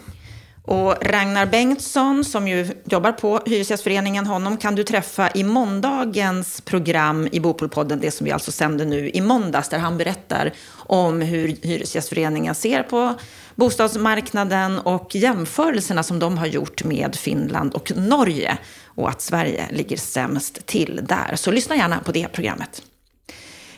Och 0.64 0.96
Ragnar 1.00 1.46
Bengtsson, 1.46 2.24
som 2.24 2.48
ju 2.48 2.66
jobbar 2.84 3.12
på 3.12 3.40
Hyresgästföreningen, 3.46 4.26
honom 4.26 4.56
kan 4.56 4.74
du 4.74 4.84
träffa 4.84 5.30
i 5.34 5.44
måndagens 5.44 6.60
program 6.60 7.28
i 7.32 7.40
Bopolpodden, 7.40 8.00
det 8.00 8.10
som 8.10 8.24
vi 8.24 8.30
alltså 8.30 8.52
sänder 8.52 8.84
nu 8.84 9.10
i 9.10 9.20
måndags, 9.20 9.68
där 9.68 9.78
han 9.78 9.98
berättar 9.98 10.52
om 10.72 11.20
hur 11.20 11.56
Hyresgästföreningen 11.62 12.54
ser 12.54 12.82
på 12.82 13.14
bostadsmarknaden 13.54 14.78
och 14.78 15.14
jämförelserna 15.14 16.02
som 16.02 16.18
de 16.18 16.38
har 16.38 16.46
gjort 16.46 16.84
med 16.84 17.16
Finland 17.16 17.74
och 17.74 17.92
Norge 17.96 18.58
och 18.84 19.08
att 19.08 19.20
Sverige 19.20 19.66
ligger 19.70 19.96
sämst 19.96 20.66
till 20.66 21.00
där. 21.02 21.36
Så 21.36 21.50
lyssna 21.50 21.76
gärna 21.76 21.98
på 21.98 22.12
det 22.12 22.28
programmet. 22.28 22.82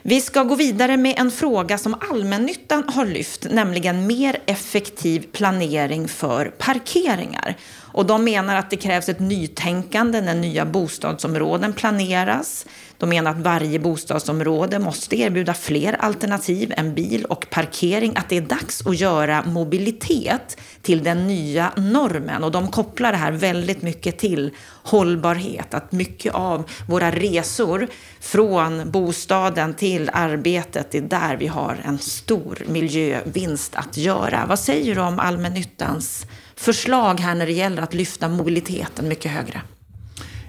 Vi 0.06 0.20
ska 0.20 0.42
gå 0.42 0.54
vidare 0.54 0.96
med 0.96 1.14
en 1.18 1.30
fråga 1.30 1.78
som 1.78 1.96
allmännyttan 2.10 2.84
har 2.88 3.06
lyft, 3.06 3.46
nämligen 3.50 4.06
mer 4.06 4.36
effektiv 4.46 5.26
planering 5.32 6.08
för 6.08 6.46
parkeringar. 6.46 7.56
Och 7.94 8.06
de 8.06 8.24
menar 8.24 8.56
att 8.56 8.70
det 8.70 8.76
krävs 8.76 9.08
ett 9.08 9.20
nytänkande 9.20 10.20
när 10.20 10.34
nya 10.34 10.64
bostadsområden 10.64 11.72
planeras. 11.72 12.66
De 12.98 13.08
menar 13.08 13.30
att 13.30 13.38
varje 13.38 13.78
bostadsområde 13.78 14.78
måste 14.78 15.16
erbjuda 15.16 15.54
fler 15.54 15.92
alternativ 15.92 16.74
än 16.76 16.94
bil 16.94 17.24
och 17.24 17.50
parkering. 17.50 18.12
Att 18.16 18.28
det 18.28 18.36
är 18.36 18.40
dags 18.40 18.86
att 18.86 19.00
göra 19.00 19.44
mobilitet 19.46 20.60
till 20.82 21.02
den 21.02 21.26
nya 21.26 21.72
normen. 21.76 22.44
Och 22.44 22.50
de 22.50 22.68
kopplar 22.68 23.12
det 23.12 23.18
här 23.18 23.32
väldigt 23.32 23.82
mycket 23.82 24.18
till 24.18 24.50
hållbarhet. 24.82 25.74
Att 25.74 25.92
mycket 25.92 26.34
av 26.34 26.70
våra 26.88 27.10
resor 27.10 27.88
från 28.20 28.90
bostaden 28.90 29.74
till 29.74 30.10
arbetet, 30.12 30.90
det 30.90 30.98
är 30.98 31.02
där 31.02 31.36
vi 31.36 31.46
har 31.46 31.76
en 31.84 31.98
stor 31.98 32.62
miljövinst 32.68 33.76
att 33.76 33.96
göra. 33.96 34.44
Vad 34.48 34.58
säger 34.58 34.94
du 34.94 35.00
om 35.00 35.18
allmännyttans 35.18 36.26
förslag 36.56 37.20
här 37.20 37.34
när 37.34 37.46
det 37.46 37.52
gäller 37.52 37.82
att 37.82 37.94
lyfta 37.94 38.28
mobiliteten 38.28 39.08
mycket 39.08 39.30
högre? 39.30 39.62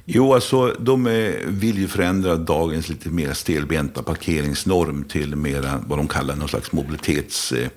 Jo, 0.05 0.33
alltså 0.33 0.75
de 0.79 1.07
eh, 1.07 1.33
vill 1.45 1.77
ju 1.77 1.87
förändra 1.87 2.35
dagens 2.35 2.89
lite 2.89 3.09
mer 3.09 3.33
stelbenta 3.33 4.03
parkeringsnorm 4.03 5.03
till 5.03 5.35
mera 5.35 5.83
vad 5.87 5.99
de 5.99 6.07
kallar 6.07 6.35
någon 6.35 6.49
slags 6.49 6.71
mobilitetsnorm 6.71 7.69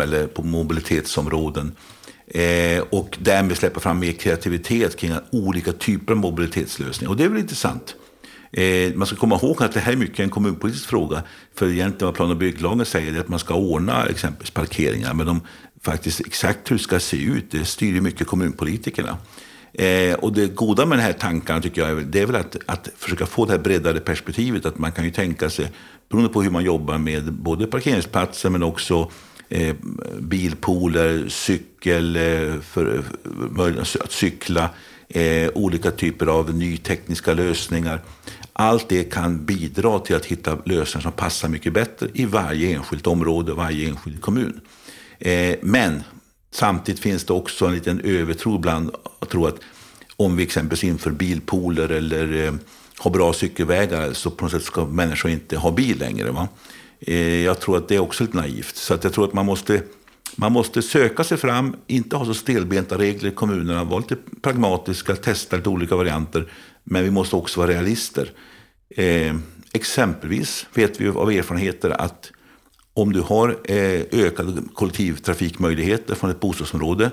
eh, 0.00 0.06
eh 0.06 0.08
eller 0.08 0.26
på 0.26 0.42
mobilitetsområden. 0.42 1.72
Eh, 2.26 2.82
och 2.90 3.18
därmed 3.20 3.56
släppa 3.56 3.80
fram 3.80 3.98
mer 3.98 4.12
kreativitet 4.12 4.96
kring 4.96 5.12
olika 5.32 5.72
typer 5.72 6.12
av 6.12 6.18
mobilitetslösningar. 6.18 7.10
Och 7.10 7.16
det 7.16 7.24
är 7.24 7.28
väl 7.28 7.38
intressant. 7.38 7.94
Eh, 8.52 8.94
man 8.94 9.06
ska 9.06 9.16
komma 9.16 9.36
ihåg 9.42 9.62
att 9.62 9.72
det 9.72 9.80
här 9.80 9.92
är 9.92 9.96
mycket 9.96 10.20
en 10.20 10.30
kommunpolitisk 10.30 10.86
fråga. 10.86 11.22
För 11.54 11.70
egentligen 11.70 12.06
vad 12.06 12.14
plan 12.14 12.30
och 12.30 12.36
bygglagen 12.36 12.86
säger 12.86 13.14
är 13.14 13.20
att 13.20 13.28
man 13.28 13.38
ska 13.38 13.54
ordna 13.54 14.06
exempelvis 14.06 14.50
parkeringar. 14.50 15.14
Men 15.14 15.26
de 15.26 15.40
faktiskt 15.82 16.20
exakt 16.20 16.70
hur 16.70 16.76
det 16.76 16.82
ska 16.82 17.00
se 17.00 17.16
ut, 17.16 17.50
det 17.50 17.64
styr 17.64 17.94
ju 17.94 18.00
mycket 18.00 18.26
kommunpolitikerna. 18.26 19.18
Eh, 19.72 20.14
och 20.14 20.32
det 20.32 20.46
goda 20.46 20.86
med 20.86 20.98
den 20.98 21.04
här 21.04 21.12
tankarna 21.12 21.60
tycker 21.60 21.88
jag 21.88 22.06
det 22.06 22.20
är 22.20 22.26
väl 22.26 22.36
att, 22.36 22.56
att 22.66 22.88
försöka 22.96 23.26
få 23.26 23.44
det 23.44 23.52
här 23.52 23.58
breddade 23.58 24.00
perspektivet. 24.00 24.66
Att 24.66 24.78
man 24.78 24.92
kan 24.92 25.04
ju 25.04 25.10
tänka 25.10 25.50
sig, 25.50 25.72
beroende 26.08 26.32
på 26.32 26.42
hur 26.42 26.50
man 26.50 26.64
jobbar 26.64 26.98
med 26.98 27.32
både 27.32 27.66
parkeringsplatser 27.66 28.50
men 28.50 28.62
också 28.62 29.10
eh, 29.48 29.76
bilpooler, 30.18 31.28
cykel, 31.28 32.16
eh, 32.16 32.60
för, 32.60 33.02
möjlighet 33.50 33.96
att 34.00 34.12
cykla, 34.12 34.70
eh, 35.08 35.50
olika 35.54 35.90
typer 35.90 36.26
av 36.26 36.54
nytekniska 36.54 37.34
lösningar. 37.34 38.02
Allt 38.52 38.88
det 38.88 39.04
kan 39.04 39.44
bidra 39.44 39.98
till 39.98 40.16
att 40.16 40.24
hitta 40.24 40.58
lösningar 40.64 41.02
som 41.02 41.12
passar 41.12 41.48
mycket 41.48 41.72
bättre 41.72 42.08
i 42.14 42.24
varje 42.24 42.76
enskilt 42.76 43.06
område, 43.06 43.52
varje 43.52 43.88
enskild 43.88 44.20
kommun. 44.20 44.60
Eh, 45.20 45.56
men 45.62 46.02
samtidigt 46.50 47.00
finns 47.00 47.24
det 47.24 47.32
också 47.32 47.66
en 47.66 47.74
liten 47.74 48.00
övertro 48.00 48.56
ibland 48.56 48.90
att 49.20 49.28
tro 49.28 49.46
att 49.46 49.56
om 50.16 50.36
vi 50.36 50.42
exempelvis 50.42 50.84
inför 50.84 51.10
bilpooler 51.10 51.88
eller 51.88 52.46
eh, 52.46 52.52
har 52.98 53.10
bra 53.10 53.32
cykelvägar 53.32 54.12
så 54.12 54.30
på 54.30 54.44
något 54.44 54.52
sätt 54.52 54.62
ska 54.62 54.84
människor 54.84 55.30
inte 55.30 55.56
ha 55.56 55.70
bil 55.70 55.98
längre. 55.98 56.30
Va? 56.30 56.48
Eh, 57.00 57.44
jag 57.44 57.60
tror 57.60 57.76
att 57.76 57.88
det 57.88 57.94
är 57.94 57.98
också 57.98 58.24
lite 58.24 58.36
naivt. 58.36 58.76
Så 58.76 58.94
att 58.94 59.04
jag 59.04 59.12
tror 59.12 59.24
att 59.24 59.32
man 59.32 59.46
måste, 59.46 59.82
man 60.36 60.52
måste 60.52 60.82
söka 60.82 61.24
sig 61.24 61.38
fram, 61.38 61.76
inte 61.86 62.16
ha 62.16 62.24
så 62.24 62.34
stelbenta 62.34 62.98
regler 62.98 63.30
i 63.30 63.34
kommunerna, 63.34 63.84
vara 63.84 64.00
lite 64.00 64.16
pragmatiska, 64.42 65.16
testa 65.16 65.56
lite 65.56 65.68
olika 65.68 65.96
varianter. 65.96 66.52
Men 66.84 67.04
vi 67.04 67.10
måste 67.10 67.36
också 67.36 67.60
vara 67.60 67.70
realister. 67.70 68.32
Eh, 68.96 69.34
exempelvis 69.72 70.66
vet 70.74 71.00
vi 71.00 71.08
av 71.08 71.30
erfarenheter 71.30 71.90
att 71.90 72.32
om 73.00 73.12
du 73.12 73.20
har 73.20 73.48
eh, 73.64 74.02
ökade 74.12 74.62
kollektivtrafikmöjligheter 74.74 76.14
från 76.14 76.30
ett 76.30 76.40
bostadsområde 76.40 77.10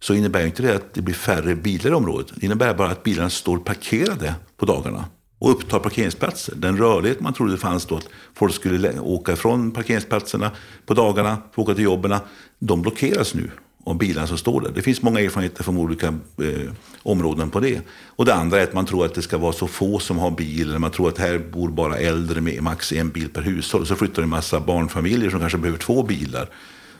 så 0.00 0.14
innebär 0.14 0.46
inte 0.46 0.62
det 0.62 0.76
att 0.76 0.94
det 0.94 1.02
blir 1.02 1.14
färre 1.14 1.54
bilar 1.54 1.90
i 1.90 1.94
området. 1.94 2.32
Det 2.34 2.46
innebär 2.46 2.74
bara 2.74 2.90
att 2.90 3.02
bilarna 3.02 3.30
står 3.30 3.58
parkerade 3.58 4.34
på 4.56 4.66
dagarna 4.66 5.04
och 5.38 5.50
upptar 5.50 5.78
parkeringsplatser. 5.78 6.54
Den 6.56 6.76
rörlighet 6.76 7.20
man 7.20 7.32
trodde 7.32 7.58
fanns 7.58 7.86
då, 7.86 7.96
att 7.96 8.08
folk 8.34 8.54
skulle 8.54 9.00
åka 9.00 9.32
ifrån 9.32 9.70
parkeringsplatserna 9.70 10.50
på 10.86 10.94
dagarna 10.94 11.36
för 11.36 11.62
att 11.62 11.68
åka 11.68 11.74
till 11.74 11.84
jobben, 11.84 12.14
de 12.58 12.82
blockeras 12.82 13.34
nu 13.34 13.50
om 13.86 13.98
bilarna 13.98 14.26
som 14.26 14.38
står 14.38 14.60
där. 14.60 14.70
Det 14.74 14.82
finns 14.82 15.02
många 15.02 15.20
erfarenheter 15.20 15.64
från 15.64 15.76
olika 15.76 16.06
eh, 16.06 16.72
områden 17.02 17.50
på 17.50 17.60
det. 17.60 17.80
Och 18.06 18.24
det 18.24 18.34
andra 18.34 18.58
är 18.58 18.62
att 18.62 18.72
man 18.72 18.86
tror 18.86 19.04
att 19.04 19.14
det 19.14 19.22
ska 19.22 19.38
vara 19.38 19.52
så 19.52 19.66
få 19.66 19.98
som 19.98 20.18
har 20.18 20.30
bil. 20.30 20.68
Eller 20.68 20.78
man 20.78 20.90
tror 20.90 21.08
att 21.08 21.18
här 21.18 21.38
bor 21.38 21.68
bara 21.68 21.98
äldre 21.98 22.40
med 22.40 22.62
max 22.62 22.92
en 22.92 23.10
bil 23.10 23.28
per 23.28 23.42
hushåll. 23.42 23.86
Så 23.86 23.96
flyttar 23.96 24.22
en 24.22 24.28
massa 24.28 24.60
barnfamiljer 24.60 25.30
som 25.30 25.40
kanske 25.40 25.58
behöver 25.58 25.78
två 25.78 26.02
bilar. 26.02 26.48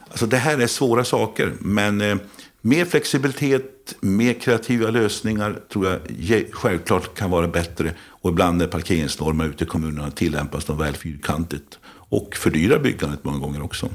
Alltså 0.09 0.27
det 0.27 0.37
här 0.37 0.59
är 0.59 0.67
svåra 0.67 1.05
saker. 1.05 1.53
Men 1.61 2.01
eh, 2.01 2.17
mer 2.61 2.85
flexibilitet, 2.85 3.97
mer 4.01 4.33
kreativa 4.33 4.91
lösningar 4.91 5.61
tror 5.73 6.01
jag 6.19 6.45
självklart 6.51 7.15
kan 7.15 7.31
vara 7.31 7.49
bättre. 7.49 7.95
Och 8.01 8.31
ibland 8.31 8.59
när 8.59 8.67
parkeringsnormer 8.67 9.45
ute 9.45 9.65
i 9.65 9.67
kommunerna 9.67 10.11
tillämpas 10.11 10.65
de 10.65 10.79
väl 10.79 10.95
fyrkantigt. 10.95 11.79
Och 12.09 12.37
fördyrar 12.37 12.79
byggandet 12.79 13.25
många 13.25 13.39
gånger 13.39 13.63
också. 13.63 13.89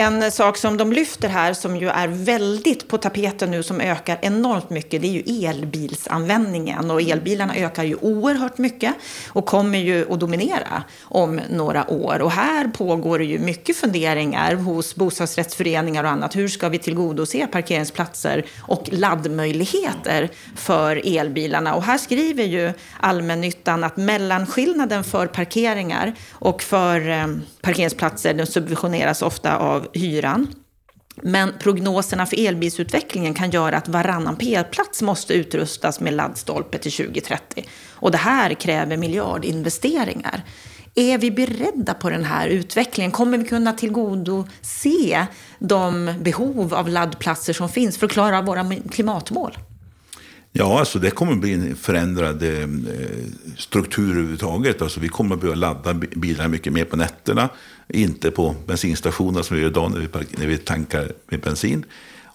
En 0.00 0.32
sak 0.32 0.56
som 0.56 0.76
de 0.76 0.92
lyfter 0.92 1.28
här, 1.28 1.52
som 1.52 1.76
ju 1.76 1.88
är 1.88 2.08
väldigt 2.08 2.88
på 2.88 2.98
tapeten 2.98 3.50
nu, 3.50 3.62
som 3.62 3.80
ökar 3.80 4.18
enormt 4.22 4.70
mycket, 4.70 5.02
det 5.02 5.08
är 5.08 5.22
ju 5.22 5.46
elbilsanvändningen. 5.46 6.90
Och 6.90 7.02
elbilarna 7.02 7.56
ökar 7.56 7.84
ju 7.84 7.96
oerhört 8.00 8.58
mycket 8.58 8.94
och 9.28 9.46
kommer 9.46 9.78
ju 9.78 10.12
att 10.12 10.20
dominera 10.20 10.82
om 11.02 11.40
några 11.50 11.90
år. 11.90 12.22
Och 12.22 12.30
här 12.30 12.68
pågår 12.68 13.18
det 13.18 13.24
ju 13.24 13.38
mycket 13.38 13.76
funderingar 13.76 14.54
hos 14.54 14.94
bostadsrättsföreningar 14.94 16.04
och 16.04 16.10
annat. 16.10 16.36
Hur 16.36 16.48
ska 16.48 16.68
vi 16.68 16.78
tillgodose 16.78 17.46
parkeringsplatser 17.46 18.44
och 18.62 18.88
laddmöjligheter 18.92 20.30
för 20.56 21.18
elbilarna? 21.18 21.74
Och 21.74 21.82
här 21.82 21.98
skriver 21.98 22.44
ju 22.44 22.72
allmännyttan 23.00 23.84
att 23.84 23.96
mellanskillnaden 23.96 25.04
för 25.04 25.26
parkeringar 25.26 26.14
och 26.32 26.62
för 26.62 27.08
eh, 27.08 27.26
parkeringsplatser 27.60 28.34
den 28.34 28.46
subventioneras 28.46 29.22
ofta 29.22 29.56
av 29.56 29.86
hyran. 29.92 30.46
Men 31.22 31.52
prognoserna 31.58 32.26
för 32.26 32.46
elbilsutvecklingen 32.46 33.34
kan 33.34 33.50
göra 33.50 33.76
att 33.76 33.88
varannan 33.88 34.36
p-plats 34.36 35.02
måste 35.02 35.34
utrustas 35.34 36.00
med 36.00 36.14
laddstolpe 36.14 36.78
till 36.78 36.92
2030. 36.92 37.64
Och 37.90 38.10
det 38.10 38.18
här 38.18 38.54
kräver 38.54 38.96
miljardinvesteringar. 38.96 40.44
Är 40.94 41.18
vi 41.18 41.30
beredda 41.30 41.94
på 41.94 42.10
den 42.10 42.24
här 42.24 42.48
utvecklingen? 42.48 43.10
Kommer 43.10 43.38
vi 43.38 43.44
kunna 43.44 43.72
tillgodose 43.72 45.26
de 45.58 46.14
behov 46.20 46.74
av 46.74 46.88
laddplatser 46.88 47.52
som 47.52 47.68
finns 47.68 47.98
för 47.98 48.06
att 48.06 48.12
klara 48.12 48.42
våra 48.42 48.74
klimatmål? 48.90 49.58
Ja, 50.52 50.78
alltså 50.78 50.98
det 50.98 51.10
kommer 51.10 51.32
att 51.32 51.38
bli 51.38 51.52
en 51.52 51.76
förändrad 51.76 52.42
eh, 52.42 52.68
struktur 53.56 54.10
överhuvudtaget. 54.10 54.82
Alltså 54.82 55.00
vi 55.00 55.08
kommer 55.08 55.34
att 55.34 55.40
behöva 55.40 55.56
ladda 55.56 55.94
bilar 55.94 56.48
mycket 56.48 56.72
mer 56.72 56.84
på 56.84 56.96
nätterna. 56.96 57.48
Inte 57.92 58.30
på 58.30 58.54
bensinstationerna 58.66 59.42
som 59.42 59.56
vi 59.56 59.62
gör 59.62 59.70
idag 59.70 59.90
när 59.90 59.98
vi, 60.00 60.08
när 60.30 60.46
vi 60.46 60.58
tankar 60.58 61.12
med 61.28 61.40
bensin. 61.40 61.84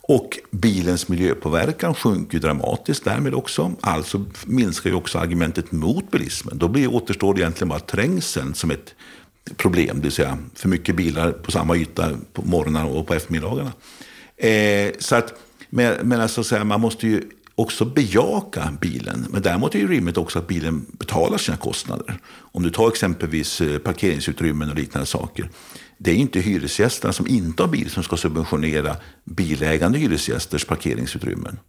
Och 0.07 0.39
bilens 0.51 1.07
miljöpåverkan 1.07 1.93
sjunker 1.93 2.39
dramatiskt 2.39 3.03
därmed 3.03 3.33
också. 3.33 3.71
Alltså 3.81 4.25
minskar 4.45 4.89
ju 4.89 4.95
också 4.95 5.17
argumentet 5.17 5.71
mot 5.71 6.12
bilismen. 6.12 6.57
Då 6.57 6.67
blir, 6.67 6.93
återstår 6.93 7.39
egentligen 7.39 7.69
bara 7.69 7.79
trängseln 7.79 8.53
som 8.53 8.71
ett 8.71 8.95
problem. 9.57 9.97
Det 9.97 10.03
vill 10.03 10.12
säga 10.12 10.38
för 10.55 10.69
mycket 10.69 10.95
bilar 10.95 11.31
på 11.31 11.51
samma 11.51 11.75
yta 11.75 12.17
på 12.33 12.41
morgnarna 12.41 12.85
och 12.85 13.07
på 13.07 13.13
eftermiddagarna. 13.13 13.74
Eh, 14.38 14.91
så 15.00 15.15
att, 15.15 15.33
men, 15.69 16.07
men 16.07 16.21
alltså, 16.21 16.43
så 16.43 16.55
här, 16.55 16.63
man 16.63 16.81
måste 16.81 17.07
ju 17.07 17.21
också 17.55 17.85
bejaka 17.85 18.77
bilen. 18.81 19.27
Men 19.29 19.41
däremot 19.41 19.75
är 19.75 19.79
det 19.79 19.88
rimligt 19.88 20.17
också 20.17 20.39
att 20.39 20.47
bilen 20.47 20.85
betalar 20.91 21.38
sina 21.38 21.57
kostnader. 21.57 22.19
Om 22.38 22.63
du 22.63 22.69
tar 22.69 22.88
exempelvis 22.88 23.62
eh, 23.62 23.77
parkeringsutrymmen 23.77 24.69
och 24.69 24.75
liknande 24.75 25.05
saker. 25.05 25.50
Det 25.97 26.12
är 26.12 26.15
inte 26.15 26.39
hyresgästerna 26.39 27.13
som 27.13 27.27
inte 27.27 27.63
har 27.63 27.67
bil 27.67 27.89
som 27.89 28.03
ska 28.03 28.17
subventionera 28.17 28.95
bilägande 29.24 30.00
hyresgästers 30.00 30.65
parkeringsutrymmen. 30.65 31.59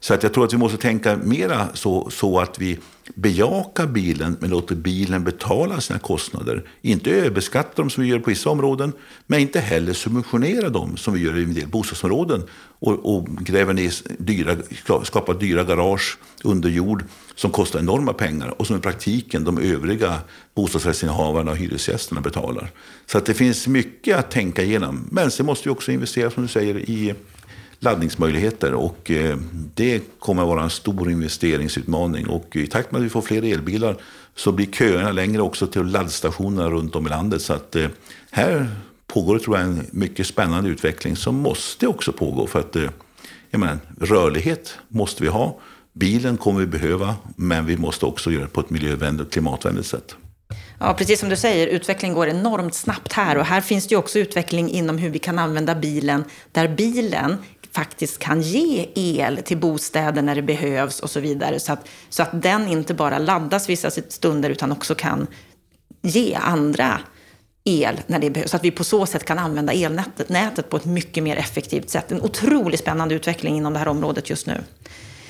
Så 0.00 0.14
att 0.14 0.22
jag 0.22 0.34
tror 0.34 0.44
att 0.44 0.52
vi 0.52 0.56
måste 0.56 0.78
tänka 0.78 1.16
mera 1.16 1.68
så, 1.74 2.10
så 2.10 2.40
att 2.40 2.58
vi 2.58 2.78
bejakar 3.14 3.86
bilen 3.86 4.36
men 4.40 4.50
låter 4.50 4.74
bilen 4.74 5.24
betala 5.24 5.80
sina 5.80 5.98
kostnader. 5.98 6.64
Inte 6.82 7.10
överbeskatta 7.10 7.82
dem 7.82 7.90
som 7.90 8.02
vi 8.02 8.08
gör 8.08 8.18
på 8.18 8.30
vissa 8.30 8.50
områden, 8.50 8.92
men 9.26 9.40
inte 9.40 9.60
heller 9.60 9.92
subventionera 9.92 10.68
dem 10.68 10.96
som 10.96 11.14
vi 11.14 11.20
gör 11.20 11.38
i 11.38 11.42
en 11.42 11.54
del 11.54 11.68
bostadsområden 11.68 12.42
och, 12.78 13.16
och 13.16 13.26
gräver 13.28 13.72
ner 13.72 13.92
dyra, 14.18 14.56
skapar 15.04 15.34
dyra 15.34 15.64
garage 15.64 16.18
under 16.44 16.68
jord 16.68 17.04
som 17.34 17.50
kostar 17.50 17.78
enorma 17.78 18.12
pengar 18.12 18.54
och 18.60 18.66
som 18.66 18.76
i 18.76 18.80
praktiken 18.80 19.44
de 19.44 19.58
övriga 19.58 20.18
bostadsrättsinnehavarna 20.54 21.50
och 21.50 21.56
hyresgästerna 21.56 22.20
betalar. 22.20 22.70
Så 23.06 23.18
att 23.18 23.26
det 23.26 23.34
finns 23.34 23.66
mycket 23.66 24.18
att 24.18 24.30
tänka 24.30 24.62
igenom. 24.62 25.08
Men 25.10 25.30
sen 25.30 25.46
måste 25.46 25.68
vi 25.68 25.74
också 25.74 25.92
investera, 25.92 26.30
som 26.30 26.42
du 26.42 26.48
säger, 26.48 26.90
i 26.90 27.14
laddningsmöjligheter. 27.84 28.74
Och 28.74 29.10
eh, 29.10 29.36
det 29.74 30.02
kommer 30.18 30.42
att 30.42 30.48
vara 30.48 30.62
en 30.62 30.70
stor 30.70 31.10
investeringsutmaning. 31.10 32.26
Och 32.28 32.56
i 32.56 32.66
takt 32.66 32.92
med 32.92 32.98
att 32.98 33.04
vi 33.04 33.10
får 33.10 33.22
fler 33.22 33.42
elbilar 33.42 33.96
så 34.34 34.52
blir 34.52 34.66
köerna 34.66 35.12
längre 35.12 35.42
också 35.42 35.66
till 35.66 35.82
laddstationerna 35.82 36.70
runt 36.70 36.96
om 36.96 37.06
i 37.06 37.10
landet. 37.10 37.42
Så 37.42 37.52
att 37.52 37.76
eh, 37.76 37.88
här 38.30 38.68
pågår 39.06 39.38
tror 39.38 39.58
jag 39.58 39.66
en 39.66 39.86
mycket 39.90 40.26
spännande 40.26 40.70
utveckling 40.70 41.16
som 41.16 41.34
måste 41.34 41.86
också 41.86 42.12
pågå. 42.12 42.46
För 42.46 42.60
att 42.60 42.76
eh, 42.76 42.90
jag 43.50 43.58
menar, 43.58 43.78
rörlighet 44.00 44.78
måste 44.88 45.22
vi 45.22 45.28
ha. 45.28 45.60
Bilen 45.92 46.36
kommer 46.36 46.60
vi 46.60 46.66
behöva, 46.66 47.14
men 47.36 47.66
vi 47.66 47.76
måste 47.76 48.06
också 48.06 48.30
göra 48.30 48.42
det 48.42 48.48
på 48.48 48.60
ett 48.60 48.70
miljövänligt 48.70 49.26
och 49.26 49.32
klimatvänligt 49.32 49.88
sätt. 49.88 50.16
Ja, 50.78 50.94
precis 50.94 51.20
som 51.20 51.28
du 51.28 51.36
säger, 51.36 51.66
utvecklingen 51.66 52.14
går 52.14 52.28
enormt 52.28 52.74
snabbt 52.74 53.12
här. 53.12 53.38
Och 53.38 53.44
här 53.44 53.60
finns 53.60 53.86
det 53.86 53.92
ju 53.92 53.98
också 53.98 54.18
utveckling 54.18 54.70
inom 54.70 54.98
hur 54.98 55.10
vi 55.10 55.18
kan 55.18 55.38
använda 55.38 55.74
bilen, 55.74 56.24
där 56.52 56.68
bilen 56.68 57.36
faktiskt 57.74 58.18
kan 58.18 58.40
ge 58.40 58.88
el 58.94 59.40
till 59.44 59.56
bostäder 59.56 60.22
när 60.22 60.34
det 60.34 60.42
behövs 60.42 61.00
och 61.00 61.10
så 61.10 61.20
vidare. 61.20 61.60
Så 61.60 61.72
att, 61.72 61.88
så 62.08 62.22
att 62.22 62.42
den 62.42 62.68
inte 62.68 62.94
bara 62.94 63.18
laddas 63.18 63.68
vissa 63.68 63.90
stunder 63.90 64.50
utan 64.50 64.72
också 64.72 64.94
kan 64.94 65.26
ge 66.02 66.34
andra 66.34 67.00
el 67.64 68.00
när 68.06 68.18
det 68.18 68.30
behövs. 68.30 68.50
Så 68.50 68.56
att 68.56 68.64
vi 68.64 68.70
på 68.70 68.84
så 68.84 69.06
sätt 69.06 69.24
kan 69.24 69.38
använda 69.38 69.72
elnätet 69.72 70.28
nätet 70.28 70.70
på 70.70 70.76
ett 70.76 70.84
mycket 70.84 71.22
mer 71.22 71.36
effektivt 71.36 71.90
sätt. 71.90 72.12
En 72.12 72.22
otroligt 72.22 72.80
spännande 72.80 73.14
utveckling 73.14 73.56
inom 73.56 73.72
det 73.72 73.78
här 73.78 73.88
området 73.88 74.30
just 74.30 74.46
nu. 74.46 74.60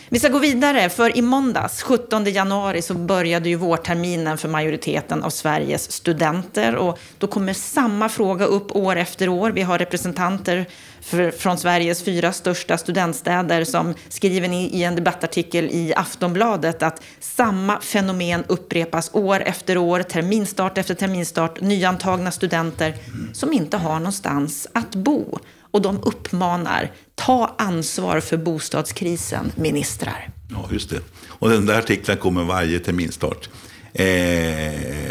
Vi 0.08 0.18
ska 0.18 0.28
gå 0.28 0.38
vidare, 0.38 0.90
för 0.90 1.16
i 1.16 1.22
måndags, 1.22 1.82
17 1.82 2.24
januari, 2.24 2.82
så 2.82 2.94
började 2.94 3.48
ju 3.48 3.56
vårterminen 3.56 4.38
för 4.38 4.48
majoriteten 4.48 5.22
av 5.22 5.30
Sveriges 5.30 5.92
studenter. 5.92 6.76
Och 6.76 6.98
då 7.18 7.26
kommer 7.26 7.52
samma 7.52 8.08
fråga 8.08 8.44
upp 8.44 8.76
år 8.76 8.96
efter 8.96 9.28
år. 9.28 9.50
Vi 9.50 9.62
har 9.62 9.78
representanter 9.78 10.66
för, 11.04 11.30
från 11.30 11.58
Sveriges 11.58 12.02
fyra 12.02 12.32
största 12.32 12.78
studentstäder 12.78 13.64
som 13.64 13.94
skriver 14.08 14.52
i, 14.52 14.78
i 14.78 14.84
en 14.84 14.94
debattartikel 14.94 15.64
i 15.64 15.94
Aftonbladet 15.96 16.82
att 16.82 17.02
samma 17.20 17.80
fenomen 17.80 18.44
upprepas 18.46 19.10
år 19.12 19.40
efter 19.40 19.78
år, 19.78 20.02
terminstart 20.02 20.78
efter 20.78 20.94
terminstart, 20.94 21.60
nyantagna 21.60 22.30
studenter 22.30 22.94
som 23.32 23.52
inte 23.52 23.76
har 23.76 23.98
någonstans 23.98 24.66
att 24.72 24.94
bo. 24.94 25.38
Och 25.60 25.82
de 25.82 26.02
uppmanar, 26.02 26.92
ta 27.14 27.54
ansvar 27.58 28.20
för 28.20 28.36
bostadskrisen, 28.36 29.52
ministrar. 29.56 30.28
Ja, 30.50 30.68
just 30.72 30.90
det. 30.90 31.00
Och 31.28 31.48
den 31.48 31.66
där 31.66 31.78
artikeln 31.78 32.18
kommer 32.18 32.44
varje 32.44 32.78
terminstart. 32.78 33.48
Eh, 33.92 34.04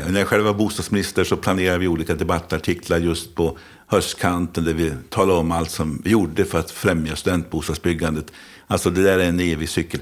när 0.07 0.17
jag 0.17 0.27
själv 0.27 0.43
var 0.43 0.53
bostadsminister 0.53 1.23
så 1.23 1.37
planerade 1.37 1.79
vi 1.79 1.87
olika 1.87 2.15
debattartiklar 2.15 2.97
just 2.97 3.35
på 3.35 3.57
höstkanten 3.93 4.63
där 4.63 4.73
vi 4.73 4.91
talade 5.09 5.39
om 5.39 5.51
allt 5.51 5.71
som 5.71 6.01
vi 6.03 6.09
gjorde 6.09 6.45
för 6.45 6.59
att 6.59 6.71
främja 6.71 7.15
studentbostadsbyggandet. 7.15 8.31
Alltså 8.67 8.89
det 8.89 9.03
där 9.03 9.19
är 9.19 9.29
en 9.29 9.39
evig 9.39 9.69
cykel. 9.69 9.99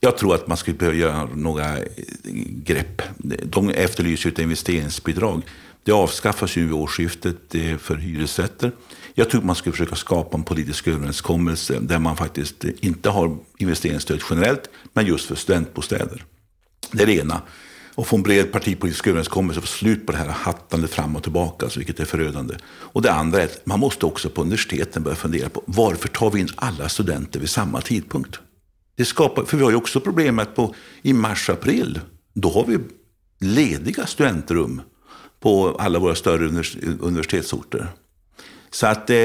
Jag 0.00 0.16
tror 0.16 0.34
att 0.34 0.46
man 0.46 0.56
skulle 0.56 0.76
behöva 0.76 0.96
göra 0.96 1.28
några 1.34 1.78
eh, 1.78 1.84
grepp. 2.48 3.02
De 3.44 3.70
efterlyser 3.70 4.30
ett 4.30 4.38
investeringsbidrag. 4.38 5.42
Det 5.84 5.92
avskaffas 5.92 6.56
ju 6.56 6.64
vid 6.64 6.72
årsskiftet 6.72 7.54
eh, 7.54 7.76
för 7.76 7.96
hyresrätter. 7.96 8.72
Jag 9.14 9.30
tror 9.30 9.40
att 9.40 9.46
man 9.46 9.56
skulle 9.56 9.72
försöka 9.72 9.96
skapa 9.96 10.36
en 10.36 10.44
politisk 10.44 10.88
överenskommelse 10.88 11.78
där 11.80 11.98
man 11.98 12.16
faktiskt 12.16 12.64
eh, 12.64 12.70
inte 12.80 13.10
har 13.10 13.36
investeringsstöd 13.58 14.20
generellt, 14.30 14.70
men 14.92 15.06
just 15.06 15.26
för 15.26 15.34
studentbostäder. 15.34 16.24
Det 16.92 17.02
är 17.02 17.06
det 17.06 17.16
ena. 17.16 17.42
Och 17.96 18.06
få 18.06 18.16
en 18.16 18.22
bred 18.22 18.52
partipolitisk 18.52 19.06
överenskommelse 19.06 19.60
och 19.60 19.64
få 19.64 19.76
slut 19.76 20.06
på 20.06 20.12
det 20.12 20.18
här 20.18 20.28
hattandet 20.28 20.90
fram 20.90 21.16
och 21.16 21.22
tillbaka, 21.22 21.66
alltså, 21.66 21.78
vilket 21.80 22.00
är 22.00 22.04
förödande. 22.04 22.54
Och 22.66 23.02
det 23.02 23.12
andra 23.12 23.40
är 23.40 23.44
att 23.44 23.66
man 23.66 23.80
måste 23.80 24.06
också 24.06 24.30
på 24.30 24.42
universiteten 24.42 25.02
börja 25.02 25.16
fundera 25.16 25.48
på 25.48 25.62
varför 25.66 26.08
tar 26.08 26.30
vi 26.30 26.40
in 26.40 26.48
alla 26.54 26.88
studenter 26.88 27.40
vid 27.40 27.50
samma 27.50 27.80
tidpunkt? 27.80 28.40
Det 28.96 29.04
skapar, 29.04 29.44
för 29.44 29.56
vi 29.56 29.62
har 29.62 29.70
ju 29.70 29.76
också 29.76 30.00
problemet 30.00 30.54
på 30.54 30.74
i 31.02 31.12
mars-april, 31.12 32.00
då 32.34 32.50
har 32.50 32.64
vi 32.66 32.78
lediga 33.40 34.06
studentrum 34.06 34.82
på 35.40 35.76
alla 35.78 35.98
våra 35.98 36.14
större 36.14 36.64
universitetsorter. 37.00 37.88
Så 38.70 38.86
att 38.86 39.10
eh, 39.10 39.16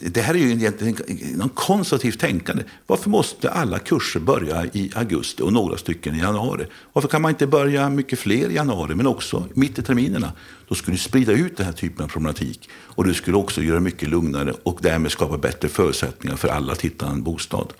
det 0.00 0.20
här 0.20 0.34
är 0.34 0.38
ju 0.38 0.52
egentligen 0.52 0.96
någon 1.36 1.48
konservativt 1.48 2.20
tänkande. 2.20 2.62
Varför 2.86 3.10
måste 3.10 3.50
alla 3.50 3.78
kurser 3.78 4.20
börja 4.20 4.64
i 4.64 4.90
augusti 4.94 5.42
och 5.42 5.52
några 5.52 5.76
stycken 5.76 6.14
i 6.14 6.18
januari? 6.18 6.66
Varför 6.92 7.08
kan 7.08 7.22
man 7.22 7.28
inte 7.28 7.46
börja 7.46 7.88
mycket 7.88 8.18
fler 8.18 8.50
i 8.50 8.54
januari, 8.54 8.94
men 8.94 9.06
också 9.06 9.48
mitt 9.54 9.78
i 9.78 9.82
terminerna? 9.82 10.32
Då 10.68 10.74
skulle 10.74 10.94
du 10.94 11.00
sprida 11.00 11.32
ut 11.32 11.56
den 11.56 11.66
här 11.66 11.72
typen 11.72 12.04
av 12.04 12.08
problematik. 12.08 12.68
Och 12.72 13.04
du 13.04 13.14
skulle 13.14 13.36
också 13.36 13.62
göra 13.62 13.80
mycket 13.80 14.08
lugnare 14.08 14.54
och 14.62 14.78
därmed 14.82 15.12
skapa 15.12 15.38
bättre 15.38 15.68
förutsättningar 15.68 16.36
för 16.36 16.48
alla 16.48 16.72
att 16.72 16.80
hitta 16.80 17.06
en 17.06 17.22
bostad. 17.22 17.72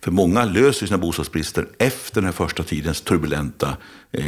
För 0.00 0.10
många 0.10 0.44
löser 0.44 0.86
sina 0.86 0.98
bostadsbrister 0.98 1.68
efter 1.78 2.14
den 2.14 2.24
här 2.24 2.32
första 2.32 2.62
tidens 2.62 3.00
turbulenta 3.00 3.76
eh, 4.12 4.24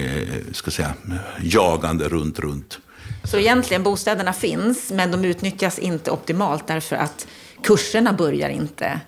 ska 0.52 0.70
säga, 0.70 0.94
jagande 1.42 2.08
runt, 2.08 2.38
runt. 2.38 2.78
Så 3.24 3.38
egentligen 3.38 3.82
bostäderna 3.82 4.32
finns, 4.32 4.90
men 4.90 5.10
de 5.10 5.24
utnyttjas 5.24 5.78
inte 5.78 6.10
optimalt 6.10 6.66
därför 6.66 6.96
att 6.96 7.26
kurserna 7.62 8.12
börjar 8.12 8.48
inte 8.48 9.00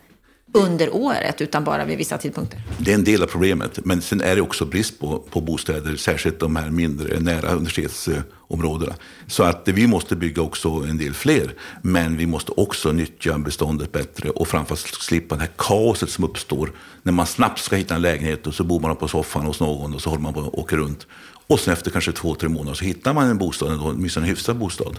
under 0.52 0.94
året, 0.94 1.40
utan 1.40 1.64
bara 1.64 1.84
vid 1.84 1.98
vissa 1.98 2.18
tidpunkter. 2.18 2.60
Det 2.78 2.90
är 2.90 2.94
en 2.94 3.04
del 3.04 3.22
av 3.22 3.26
problemet. 3.26 3.84
Men 3.84 4.02
sen 4.02 4.20
är 4.20 4.36
det 4.36 4.42
också 4.42 4.64
brist 4.64 5.00
på, 5.00 5.18
på 5.18 5.40
bostäder, 5.40 5.96
särskilt 5.96 6.40
de 6.40 6.56
här 6.56 6.70
mindre, 6.70 7.20
nära 7.20 7.52
universitetsområdena. 7.52 8.94
Så 9.26 9.42
att 9.42 9.62
vi 9.68 9.86
måste 9.86 10.16
bygga 10.16 10.42
också 10.42 10.68
en 10.68 10.98
del 10.98 11.14
fler. 11.14 11.54
Men 11.82 12.16
vi 12.16 12.26
måste 12.26 12.52
också 12.52 12.92
nyttja 12.92 13.38
beståndet 13.38 13.92
bättre 13.92 14.30
och 14.30 14.48
framförallt 14.48 14.80
slippa 14.80 15.34
det 15.34 15.40
här 15.40 15.50
kaoset 15.56 16.10
som 16.10 16.24
uppstår 16.24 16.72
när 17.02 17.12
man 17.12 17.26
snabbt 17.26 17.58
ska 17.58 17.76
hitta 17.76 17.94
en 17.94 18.02
lägenhet 18.02 18.46
och 18.46 18.54
så 18.54 18.64
bor 18.64 18.80
man 18.80 18.96
på 18.96 19.08
soffan 19.08 19.46
hos 19.46 19.60
någon 19.60 19.94
och 19.94 20.00
så 20.00 20.10
håller 20.10 20.22
man 20.22 20.34
på 20.34 20.40
och 20.40 20.58
åker 20.58 20.76
runt. 20.76 21.06
Och 21.48 21.60
sen 21.60 21.72
efter 21.72 21.90
kanske 21.90 22.12
två, 22.12 22.34
tre 22.34 22.48
månader 22.48 22.74
så 22.74 22.84
hittar 22.84 23.12
man 23.12 23.30
en 23.30 23.38
bostad, 23.38 23.80
åtminstone 23.80 24.26
en 24.26 24.30
hyfsad 24.30 24.56
bostad. 24.56 24.98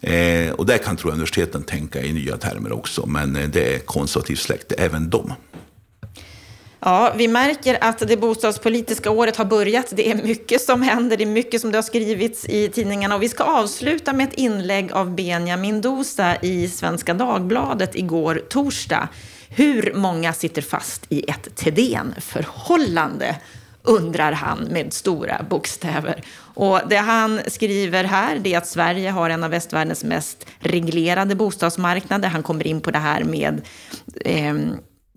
Eh, 0.00 0.52
och 0.52 0.66
där 0.66 0.78
kan 0.78 0.96
tror 0.96 1.10
jag 1.10 1.14
universiteten 1.14 1.62
tänka 1.62 2.02
i 2.02 2.12
nya 2.12 2.36
termer 2.36 2.72
också, 2.72 3.06
men 3.06 3.36
eh, 3.36 3.48
det 3.48 3.74
är 3.74 3.78
konservativt 3.78 4.38
släkt, 4.38 4.72
även 4.78 5.10
de. 5.10 5.32
Ja, 6.80 7.14
vi 7.16 7.28
märker 7.28 7.78
att 7.80 7.98
det 7.98 8.16
bostadspolitiska 8.16 9.10
året 9.10 9.36
har 9.36 9.44
börjat. 9.44 9.86
Det 9.90 10.10
är 10.10 10.14
mycket 10.14 10.60
som 10.60 10.82
händer, 10.82 11.16
det 11.16 11.24
är 11.24 11.26
mycket 11.26 11.60
som 11.60 11.70
det 11.72 11.78
har 11.78 11.82
skrivits 11.82 12.44
i 12.48 12.68
tidningarna. 12.68 13.14
Och 13.14 13.22
vi 13.22 13.28
ska 13.28 13.44
avsluta 13.44 14.12
med 14.12 14.28
ett 14.28 14.34
inlägg 14.34 14.92
av 14.92 15.14
Benjamin 15.14 15.80
Dosa 15.80 16.36
i 16.36 16.68
Svenska 16.68 17.14
Dagbladet 17.14 17.94
igår 17.94 18.42
torsdag. 18.48 19.08
Hur 19.48 19.92
många 19.94 20.32
sitter 20.32 20.62
fast 20.62 21.06
i 21.08 21.30
ett 21.30 21.56
Thedéen-förhållande? 21.56 23.36
Undrar 23.82 24.32
han 24.32 24.58
med 24.58 24.92
stora 24.92 25.42
bokstäver. 25.50 26.22
Och 26.54 26.80
det 26.88 26.96
han 26.96 27.40
skriver 27.46 28.04
här 28.04 28.46
är 28.46 28.58
att 28.58 28.66
Sverige 28.66 29.10
har 29.10 29.30
en 29.30 29.44
av 29.44 29.50
västvärldens 29.50 30.04
mest 30.04 30.46
reglerade 30.58 31.34
bostadsmarknader. 31.34 32.28
Han 32.28 32.42
kommer 32.42 32.66
in 32.66 32.80
på 32.80 32.90
det 32.90 32.98
här 32.98 33.24
med 33.24 33.60
eh, 34.24 34.54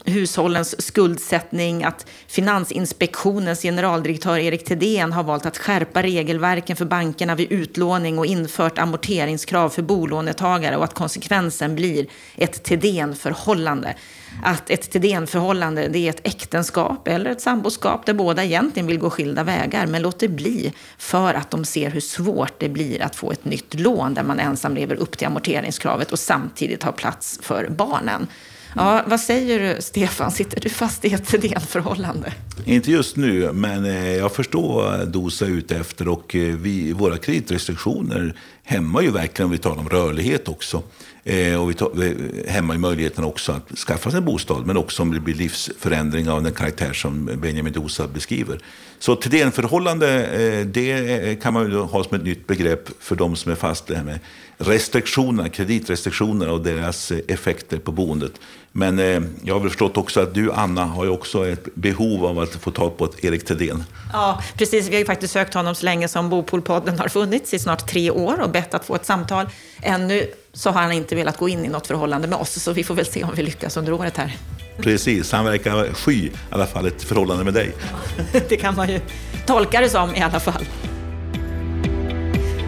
hushållens 0.06 0.82
skuldsättning, 0.82 1.84
att 1.84 2.06
Finansinspektionens 2.28 3.62
generaldirektör 3.62 4.38
Erik 4.38 4.66
Thedéen 4.66 5.14
har 5.14 5.24
valt 5.24 5.46
att 5.46 5.58
skärpa 5.58 6.04
regelverken 6.04 6.76
för 6.76 6.86
bankerna 6.86 7.36
vid 7.36 7.52
utlåning 7.52 8.20
och 8.20 8.26
infört 8.26 8.78
amorteringskrav 8.78 9.70
för 9.70 9.82
bolånetagare 9.82 10.78
och 10.78 10.84
att 10.84 10.94
konsekvensen 10.94 11.76
blir 11.76 12.08
ett 12.36 12.64
Thedéen-förhållande 12.64 13.96
att 14.44 14.70
ett 14.70 14.92
Thedéen-förhållande 14.92 15.88
det 15.88 16.00
är 16.00 16.10
ett 16.10 16.28
äktenskap 16.28 17.08
eller 17.08 17.30
ett 17.30 17.42
samboskap 17.42 18.06
där 18.06 18.14
båda 18.14 18.44
egentligen 18.44 18.88
vill 18.88 19.00
gå 19.00 19.10
skilda 19.10 19.44
vägar 19.44 19.88
men 19.88 20.02
låter 20.02 20.28
bli 20.28 20.74
för 20.98 21.34
att 21.34 21.52
de 21.52 21.66
ser 21.66 21.90
hur 21.90 22.00
svårt 22.00 22.54
det 22.60 22.70
blir 22.70 23.02
att 23.02 23.16
få 23.16 23.32
ett 23.32 23.46
nytt 23.46 23.74
lån 23.74 24.14
där 24.14 24.24
man 24.24 24.40
ensam 24.40 24.76
lever 24.76 24.96
upp 24.96 25.18
till 25.18 25.28
amorteringskravet 25.28 26.12
och 26.12 26.20
samtidigt 26.20 26.84
har 26.84 26.92
plats 26.92 27.40
för 27.42 27.68
barnen. 27.70 28.28
Ja, 28.78 29.04
vad 29.08 29.20
säger 29.20 29.60
du, 29.60 29.82
Stefan? 29.82 30.32
Sitter 30.32 30.60
du 30.62 30.70
fast 30.70 31.06
i 31.06 31.14
ett 31.14 31.26
Thedéen-förhållande? 31.26 32.34
Inte 32.66 32.92
just 32.92 33.16
nu, 33.16 33.52
men 33.52 33.86
eh, 33.86 34.16
jag 34.16 34.32
förstår 34.32 34.74
vad 34.74 35.08
Dosa 35.08 35.46
är 35.46 35.50
ute 35.50 35.76
efter. 35.76 36.08
Och 36.08 36.36
eh, 36.36 36.56
vi, 36.56 36.94
våra 36.94 37.18
kreditrestriktioner 37.18 38.36
hämmar 38.64 39.02
ju 39.02 39.12
verkligen, 39.12 39.46
om 39.46 39.52
vi 39.52 39.58
talar 39.58 39.78
om 39.78 39.90
rörlighet 39.90 40.48
också. 40.48 40.84
Eh, 41.24 41.62
och 41.62 41.70
vi, 41.70 41.74
tar, 41.74 41.92
vi 41.94 42.16
hämmar 42.48 42.78
möjligheten 42.78 43.24
också 43.24 43.52
att 43.52 43.78
skaffa 43.78 44.12
sig 44.12 44.18
en 44.18 44.26
bostad, 44.26 44.66
men 44.66 44.78
också 44.78 45.02
om 45.02 45.14
det 45.14 45.20
blir 45.20 45.36
livsförändring 45.36 46.30
av 46.30 46.44
den 46.44 46.54
karaktär 46.54 46.94
som 46.94 47.26
Benjamin 47.26 47.74
Dosa 47.74 48.08
beskriver. 48.08 48.60
Så 49.00 49.16
Thedéen-förhållande, 49.16 50.64
det 50.64 51.42
kan 51.42 51.54
man 51.54 51.72
ju 51.72 51.78
ha 51.78 52.04
som 52.04 52.18
ett 52.18 52.24
nytt 52.24 52.48
begrepp 52.48 52.90
för 53.00 53.16
de 53.16 53.36
som 53.36 53.52
är 53.52 53.56
fast 53.56 53.88
det 53.88 53.96
här 53.96 54.04
med 54.04 54.20
restriktionerna, 54.58 55.50
kreditrestriktionerna 55.50 56.52
och 56.52 56.62
deras 56.62 57.12
eh, 57.12 57.20
effekter 57.28 57.78
på 57.78 57.92
boendet. 57.92 58.32
Men 58.72 59.00
eh, 59.00 59.22
jag 59.44 59.60
har 59.60 59.70
förstått 59.70 59.98
också 59.98 60.22
att 60.22 60.34
du, 60.34 60.52
Anna, 60.52 60.86
har 60.86 61.04
ju 61.06 61.10
också 61.10 61.48
ett 61.48 61.76
behov 61.76 62.26
av 62.26 62.40
att 62.40 62.50
få 62.50 62.72
tag 62.72 62.98
på 62.98 63.06
ett 63.06 63.26
Erik 63.26 63.46
Thedéen. 63.46 63.84
Ja, 64.14 64.42
precis. 64.58 64.88
Vi 64.88 64.92
har 64.92 65.00
ju 65.00 65.06
faktiskt 65.06 65.34
sökt 65.34 65.54
honom 65.54 65.76
så 65.76 65.86
länge 65.86 66.08
som 66.08 66.30
Bopolpodden 66.30 67.00
har 67.00 67.08
funnits, 67.08 67.54
i 67.54 67.60
snart 67.60 67.88
tre 67.88 68.12
år, 68.12 68.42
och 68.42 68.50
bett 68.50 68.74
att 68.74 68.86
få 68.86 68.96
ett 68.96 69.06
samtal. 69.06 69.50
Ännu 69.82 70.28
så 70.54 70.70
har 70.70 70.82
han 70.82 70.92
inte 70.92 71.16
velat 71.16 71.38
gå 71.38 71.50
in 71.50 71.66
i 71.66 71.68
något 71.68 71.88
förhållande 71.88 72.28
med 72.28 72.38
oss, 72.38 72.64
så 72.64 72.74
vi 72.74 72.84
får 72.84 72.96
väl 72.96 73.06
se 73.06 73.24
om 73.24 73.32
vi 73.36 73.44
lyckas 73.44 73.78
under 73.78 73.94
året 73.94 74.18
här. 74.18 74.38
Precis, 74.78 75.32
han 75.32 75.46
verkar 75.46 75.94
sky 75.94 76.12
i 76.12 76.32
alla 76.50 76.66
fall 76.66 76.88
ett 76.88 77.04
förhållande 77.04 77.44
med 77.44 77.54
dig. 77.54 77.72
det 78.50 78.58
kan 78.58 78.76
man 78.76 78.90
ju 78.90 79.00
tolka 79.46 79.82
det 79.82 79.90
som 79.90 80.16
i 80.16 80.22
alla 80.22 80.40
fall. 80.40 80.66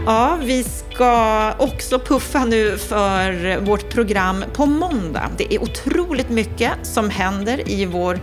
Ja, 0.09 0.37
vi 0.43 0.63
ska 0.63 1.53
också 1.57 1.99
puffa 1.99 2.45
nu 2.45 2.77
för 2.77 3.59
vårt 3.59 3.89
program 3.89 4.43
på 4.53 4.65
måndag. 4.65 5.29
Det 5.37 5.53
är 5.53 5.61
otroligt 5.61 6.29
mycket 6.29 6.71
som 6.83 7.09
händer 7.09 7.69
i 7.69 7.85
vår 7.85 8.19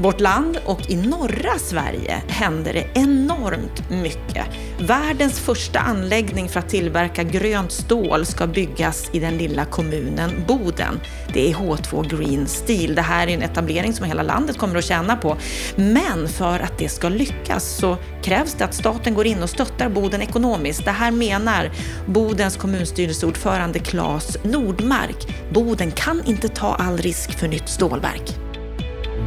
vårt 0.00 0.20
land 0.20 0.58
och 0.64 0.90
i 0.90 0.96
norra 0.96 1.58
Sverige 1.58 2.22
händer 2.28 2.72
det 2.72 2.86
enormt 2.94 3.90
mycket. 3.90 4.46
Världens 4.80 5.40
första 5.40 5.78
anläggning 5.78 6.48
för 6.48 6.60
att 6.60 6.68
tillverka 6.68 7.22
grönt 7.22 7.72
stål 7.72 8.26
ska 8.26 8.46
byggas 8.46 9.10
i 9.12 9.18
den 9.18 9.38
lilla 9.38 9.64
kommunen 9.64 10.30
Boden. 10.48 11.00
Det 11.32 11.50
är 11.50 11.54
H2 11.54 12.18
Green 12.18 12.46
Steel. 12.46 12.94
Det 12.94 13.02
här 13.02 13.26
är 13.26 13.34
en 13.34 13.42
etablering 13.42 13.92
som 13.92 14.06
hela 14.06 14.22
landet 14.22 14.58
kommer 14.58 14.78
att 14.78 14.84
tjäna 14.84 15.16
på. 15.16 15.36
Men 15.76 16.28
för 16.28 16.60
att 16.60 16.78
det 16.78 16.88
ska 16.88 17.08
lyckas 17.08 17.64
så 17.64 17.96
krävs 18.22 18.54
det 18.54 18.64
att 18.64 18.74
staten 18.74 19.14
går 19.14 19.26
in 19.26 19.42
och 19.42 19.50
stöttar 19.50 19.88
Boden 19.88 20.22
ekonomiskt. 20.22 20.84
Det 20.84 20.90
här 20.90 21.10
menar 21.10 21.70
Bodens 22.06 22.56
kommunstyrelseordförande 22.56 23.78
Claes 23.78 24.36
Nordmark. 24.44 25.36
Boden 25.52 25.90
kan 25.90 26.22
inte 26.26 26.48
ta 26.48 26.74
all 26.74 26.98
risk 26.98 27.38
för 27.38 27.48
nytt 27.48 27.68
stålverk. 27.68 28.49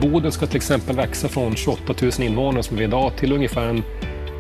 Boden 0.03 0.31
ska 0.31 0.45
till 0.45 0.55
exempel 0.55 0.95
växa 0.95 1.27
från 1.27 1.55
28 1.55 1.93
000 2.01 2.11
invånare 2.19 2.63
som 2.63 2.77
vi 2.77 2.83
är 2.83 2.87
idag 2.87 3.11
till 3.17 3.31
ungefär 3.33 3.81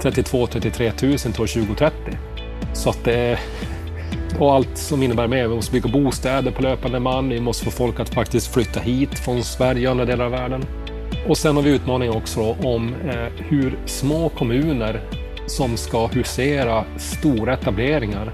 32-33 0.01 1.05
000 1.05 1.17
till 1.17 1.41
år 1.41 1.47
2030. 1.47 2.17
Så 2.73 2.89
att 2.89 3.03
det 3.03 3.39
och 4.39 4.53
allt 4.53 4.77
som 4.77 5.03
innebär 5.03 5.27
med. 5.27 5.49
Vi 5.49 5.55
måste 5.55 5.71
bygga 5.71 5.89
bostäder 5.89 6.51
på 6.51 6.61
löpande 6.61 6.99
man. 6.99 7.29
Vi 7.29 7.39
måste 7.39 7.65
få 7.65 7.71
folk 7.71 7.99
att 7.99 8.09
faktiskt 8.09 8.53
flytta 8.53 8.79
hit 8.79 9.19
från 9.19 9.43
Sverige 9.43 9.87
och 9.87 9.91
andra 9.91 10.05
delar 10.05 10.25
av 10.25 10.31
världen. 10.31 10.65
Och 11.27 11.37
sen 11.37 11.55
har 11.55 11.63
vi 11.63 11.69
utmaningen 11.69 12.15
också 12.15 12.41
om 12.63 12.95
eh, 13.09 13.45
hur 13.49 13.77
små 13.85 14.29
kommuner 14.29 15.01
som 15.47 15.77
ska 15.77 16.07
husera 16.07 16.85
stora 16.97 17.53
etableringar 17.53 18.31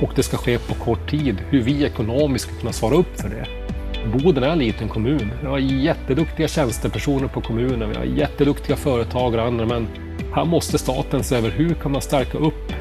och 0.00 0.12
det 0.16 0.22
ska 0.22 0.36
ske 0.36 0.58
på 0.58 0.74
kort 0.74 1.10
tid, 1.10 1.36
hur 1.48 1.62
vi 1.62 1.84
ekonomiskt 1.84 2.44
ska 2.44 2.54
kunna 2.54 2.72
svara 2.72 2.94
upp 2.94 3.20
för 3.20 3.28
det. 3.28 3.59
Boden 4.06 4.42
är 4.42 4.48
en 4.48 4.58
liten 4.58 4.88
kommun. 4.88 5.30
Vi 5.40 5.46
har 5.46 5.58
jätteduktiga 5.58 6.48
tjänstepersoner 6.48 7.28
på 7.28 7.40
kommunen, 7.40 7.90
vi 7.90 7.96
har 7.96 8.04
jätteduktiga 8.04 8.76
företagare 8.76 9.40
och 9.40 9.46
andra, 9.46 9.66
men 9.66 9.88
här 10.34 10.44
måste 10.44 10.78
staten 10.78 11.24
se 11.24 11.36
över 11.36 11.50
hur 11.50 11.74
kan 11.74 11.92
man 11.92 12.02
stärka 12.02 12.38
upp 12.38 12.72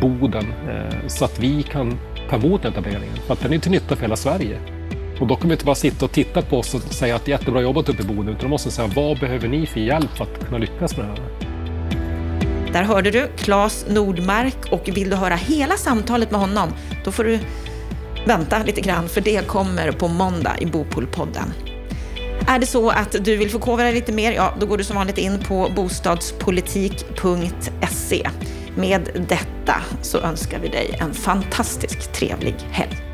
Boden 0.00 0.52
eh, 0.68 1.06
så 1.06 1.24
att 1.24 1.38
vi 1.38 1.62
kan 1.62 1.98
ta 2.30 2.36
emot 2.36 2.64
etableringen. 2.64 3.16
För 3.26 3.32
att 3.32 3.40
den 3.40 3.52
är 3.52 3.58
till 3.58 3.70
nytta 3.70 3.96
för 3.96 4.02
hela 4.02 4.16
Sverige. 4.16 4.58
Och 5.20 5.26
då 5.26 5.36
kan 5.36 5.48
vi 5.48 5.52
inte 5.52 5.64
bara 5.64 5.74
sitta 5.74 6.04
och 6.04 6.12
titta 6.12 6.42
på 6.42 6.58
oss 6.58 6.74
och 6.74 6.80
säga 6.80 7.16
att 7.16 7.28
jättebra 7.28 7.60
jobbat 7.60 7.88
uppe 7.88 8.02
i 8.02 8.06
Boden, 8.06 8.28
utan 8.28 8.42
då 8.42 8.48
måste 8.48 8.70
säga 8.70 8.90
vad 8.96 9.18
behöver 9.18 9.48
ni 9.48 9.66
för 9.66 9.80
hjälp 9.80 10.10
för 10.16 10.24
att 10.24 10.46
kunna 10.46 10.58
lyckas 10.58 10.96
med 10.96 11.06
det 11.06 11.10
här? 11.10 11.52
Där 12.72 12.82
hörde 12.82 13.10
du 13.10 13.28
Claes 13.36 13.86
Nordmark 13.88 14.72
och 14.72 14.88
vill 14.88 15.10
du 15.10 15.16
höra 15.16 15.34
hela 15.34 15.76
samtalet 15.76 16.30
med 16.30 16.40
honom, 16.40 16.68
då 17.04 17.12
får 17.12 17.24
du 17.24 17.38
vänta 18.26 18.62
lite 18.62 18.80
grann, 18.80 19.08
för 19.08 19.20
det 19.20 19.46
kommer 19.46 19.92
på 19.92 20.08
måndag 20.08 20.56
i 20.58 20.66
Bopolpodden. 20.66 21.52
Är 22.48 22.58
det 22.58 22.66
så 22.66 22.90
att 22.90 23.24
du 23.24 23.36
vill 23.36 23.50
förkovra 23.50 23.84
dig 23.84 23.94
lite 23.94 24.12
mer, 24.12 24.32
ja, 24.32 24.54
då 24.60 24.66
går 24.66 24.78
du 24.78 24.84
som 24.84 24.96
vanligt 24.96 25.18
in 25.18 25.38
på 25.38 25.72
bostadspolitik.se. 25.76 28.28
Med 28.76 29.26
detta 29.28 29.74
så 30.02 30.18
önskar 30.18 30.58
vi 30.58 30.68
dig 30.68 30.98
en 31.00 31.14
fantastiskt 31.14 32.12
trevlig 32.12 32.54
helg. 32.70 33.11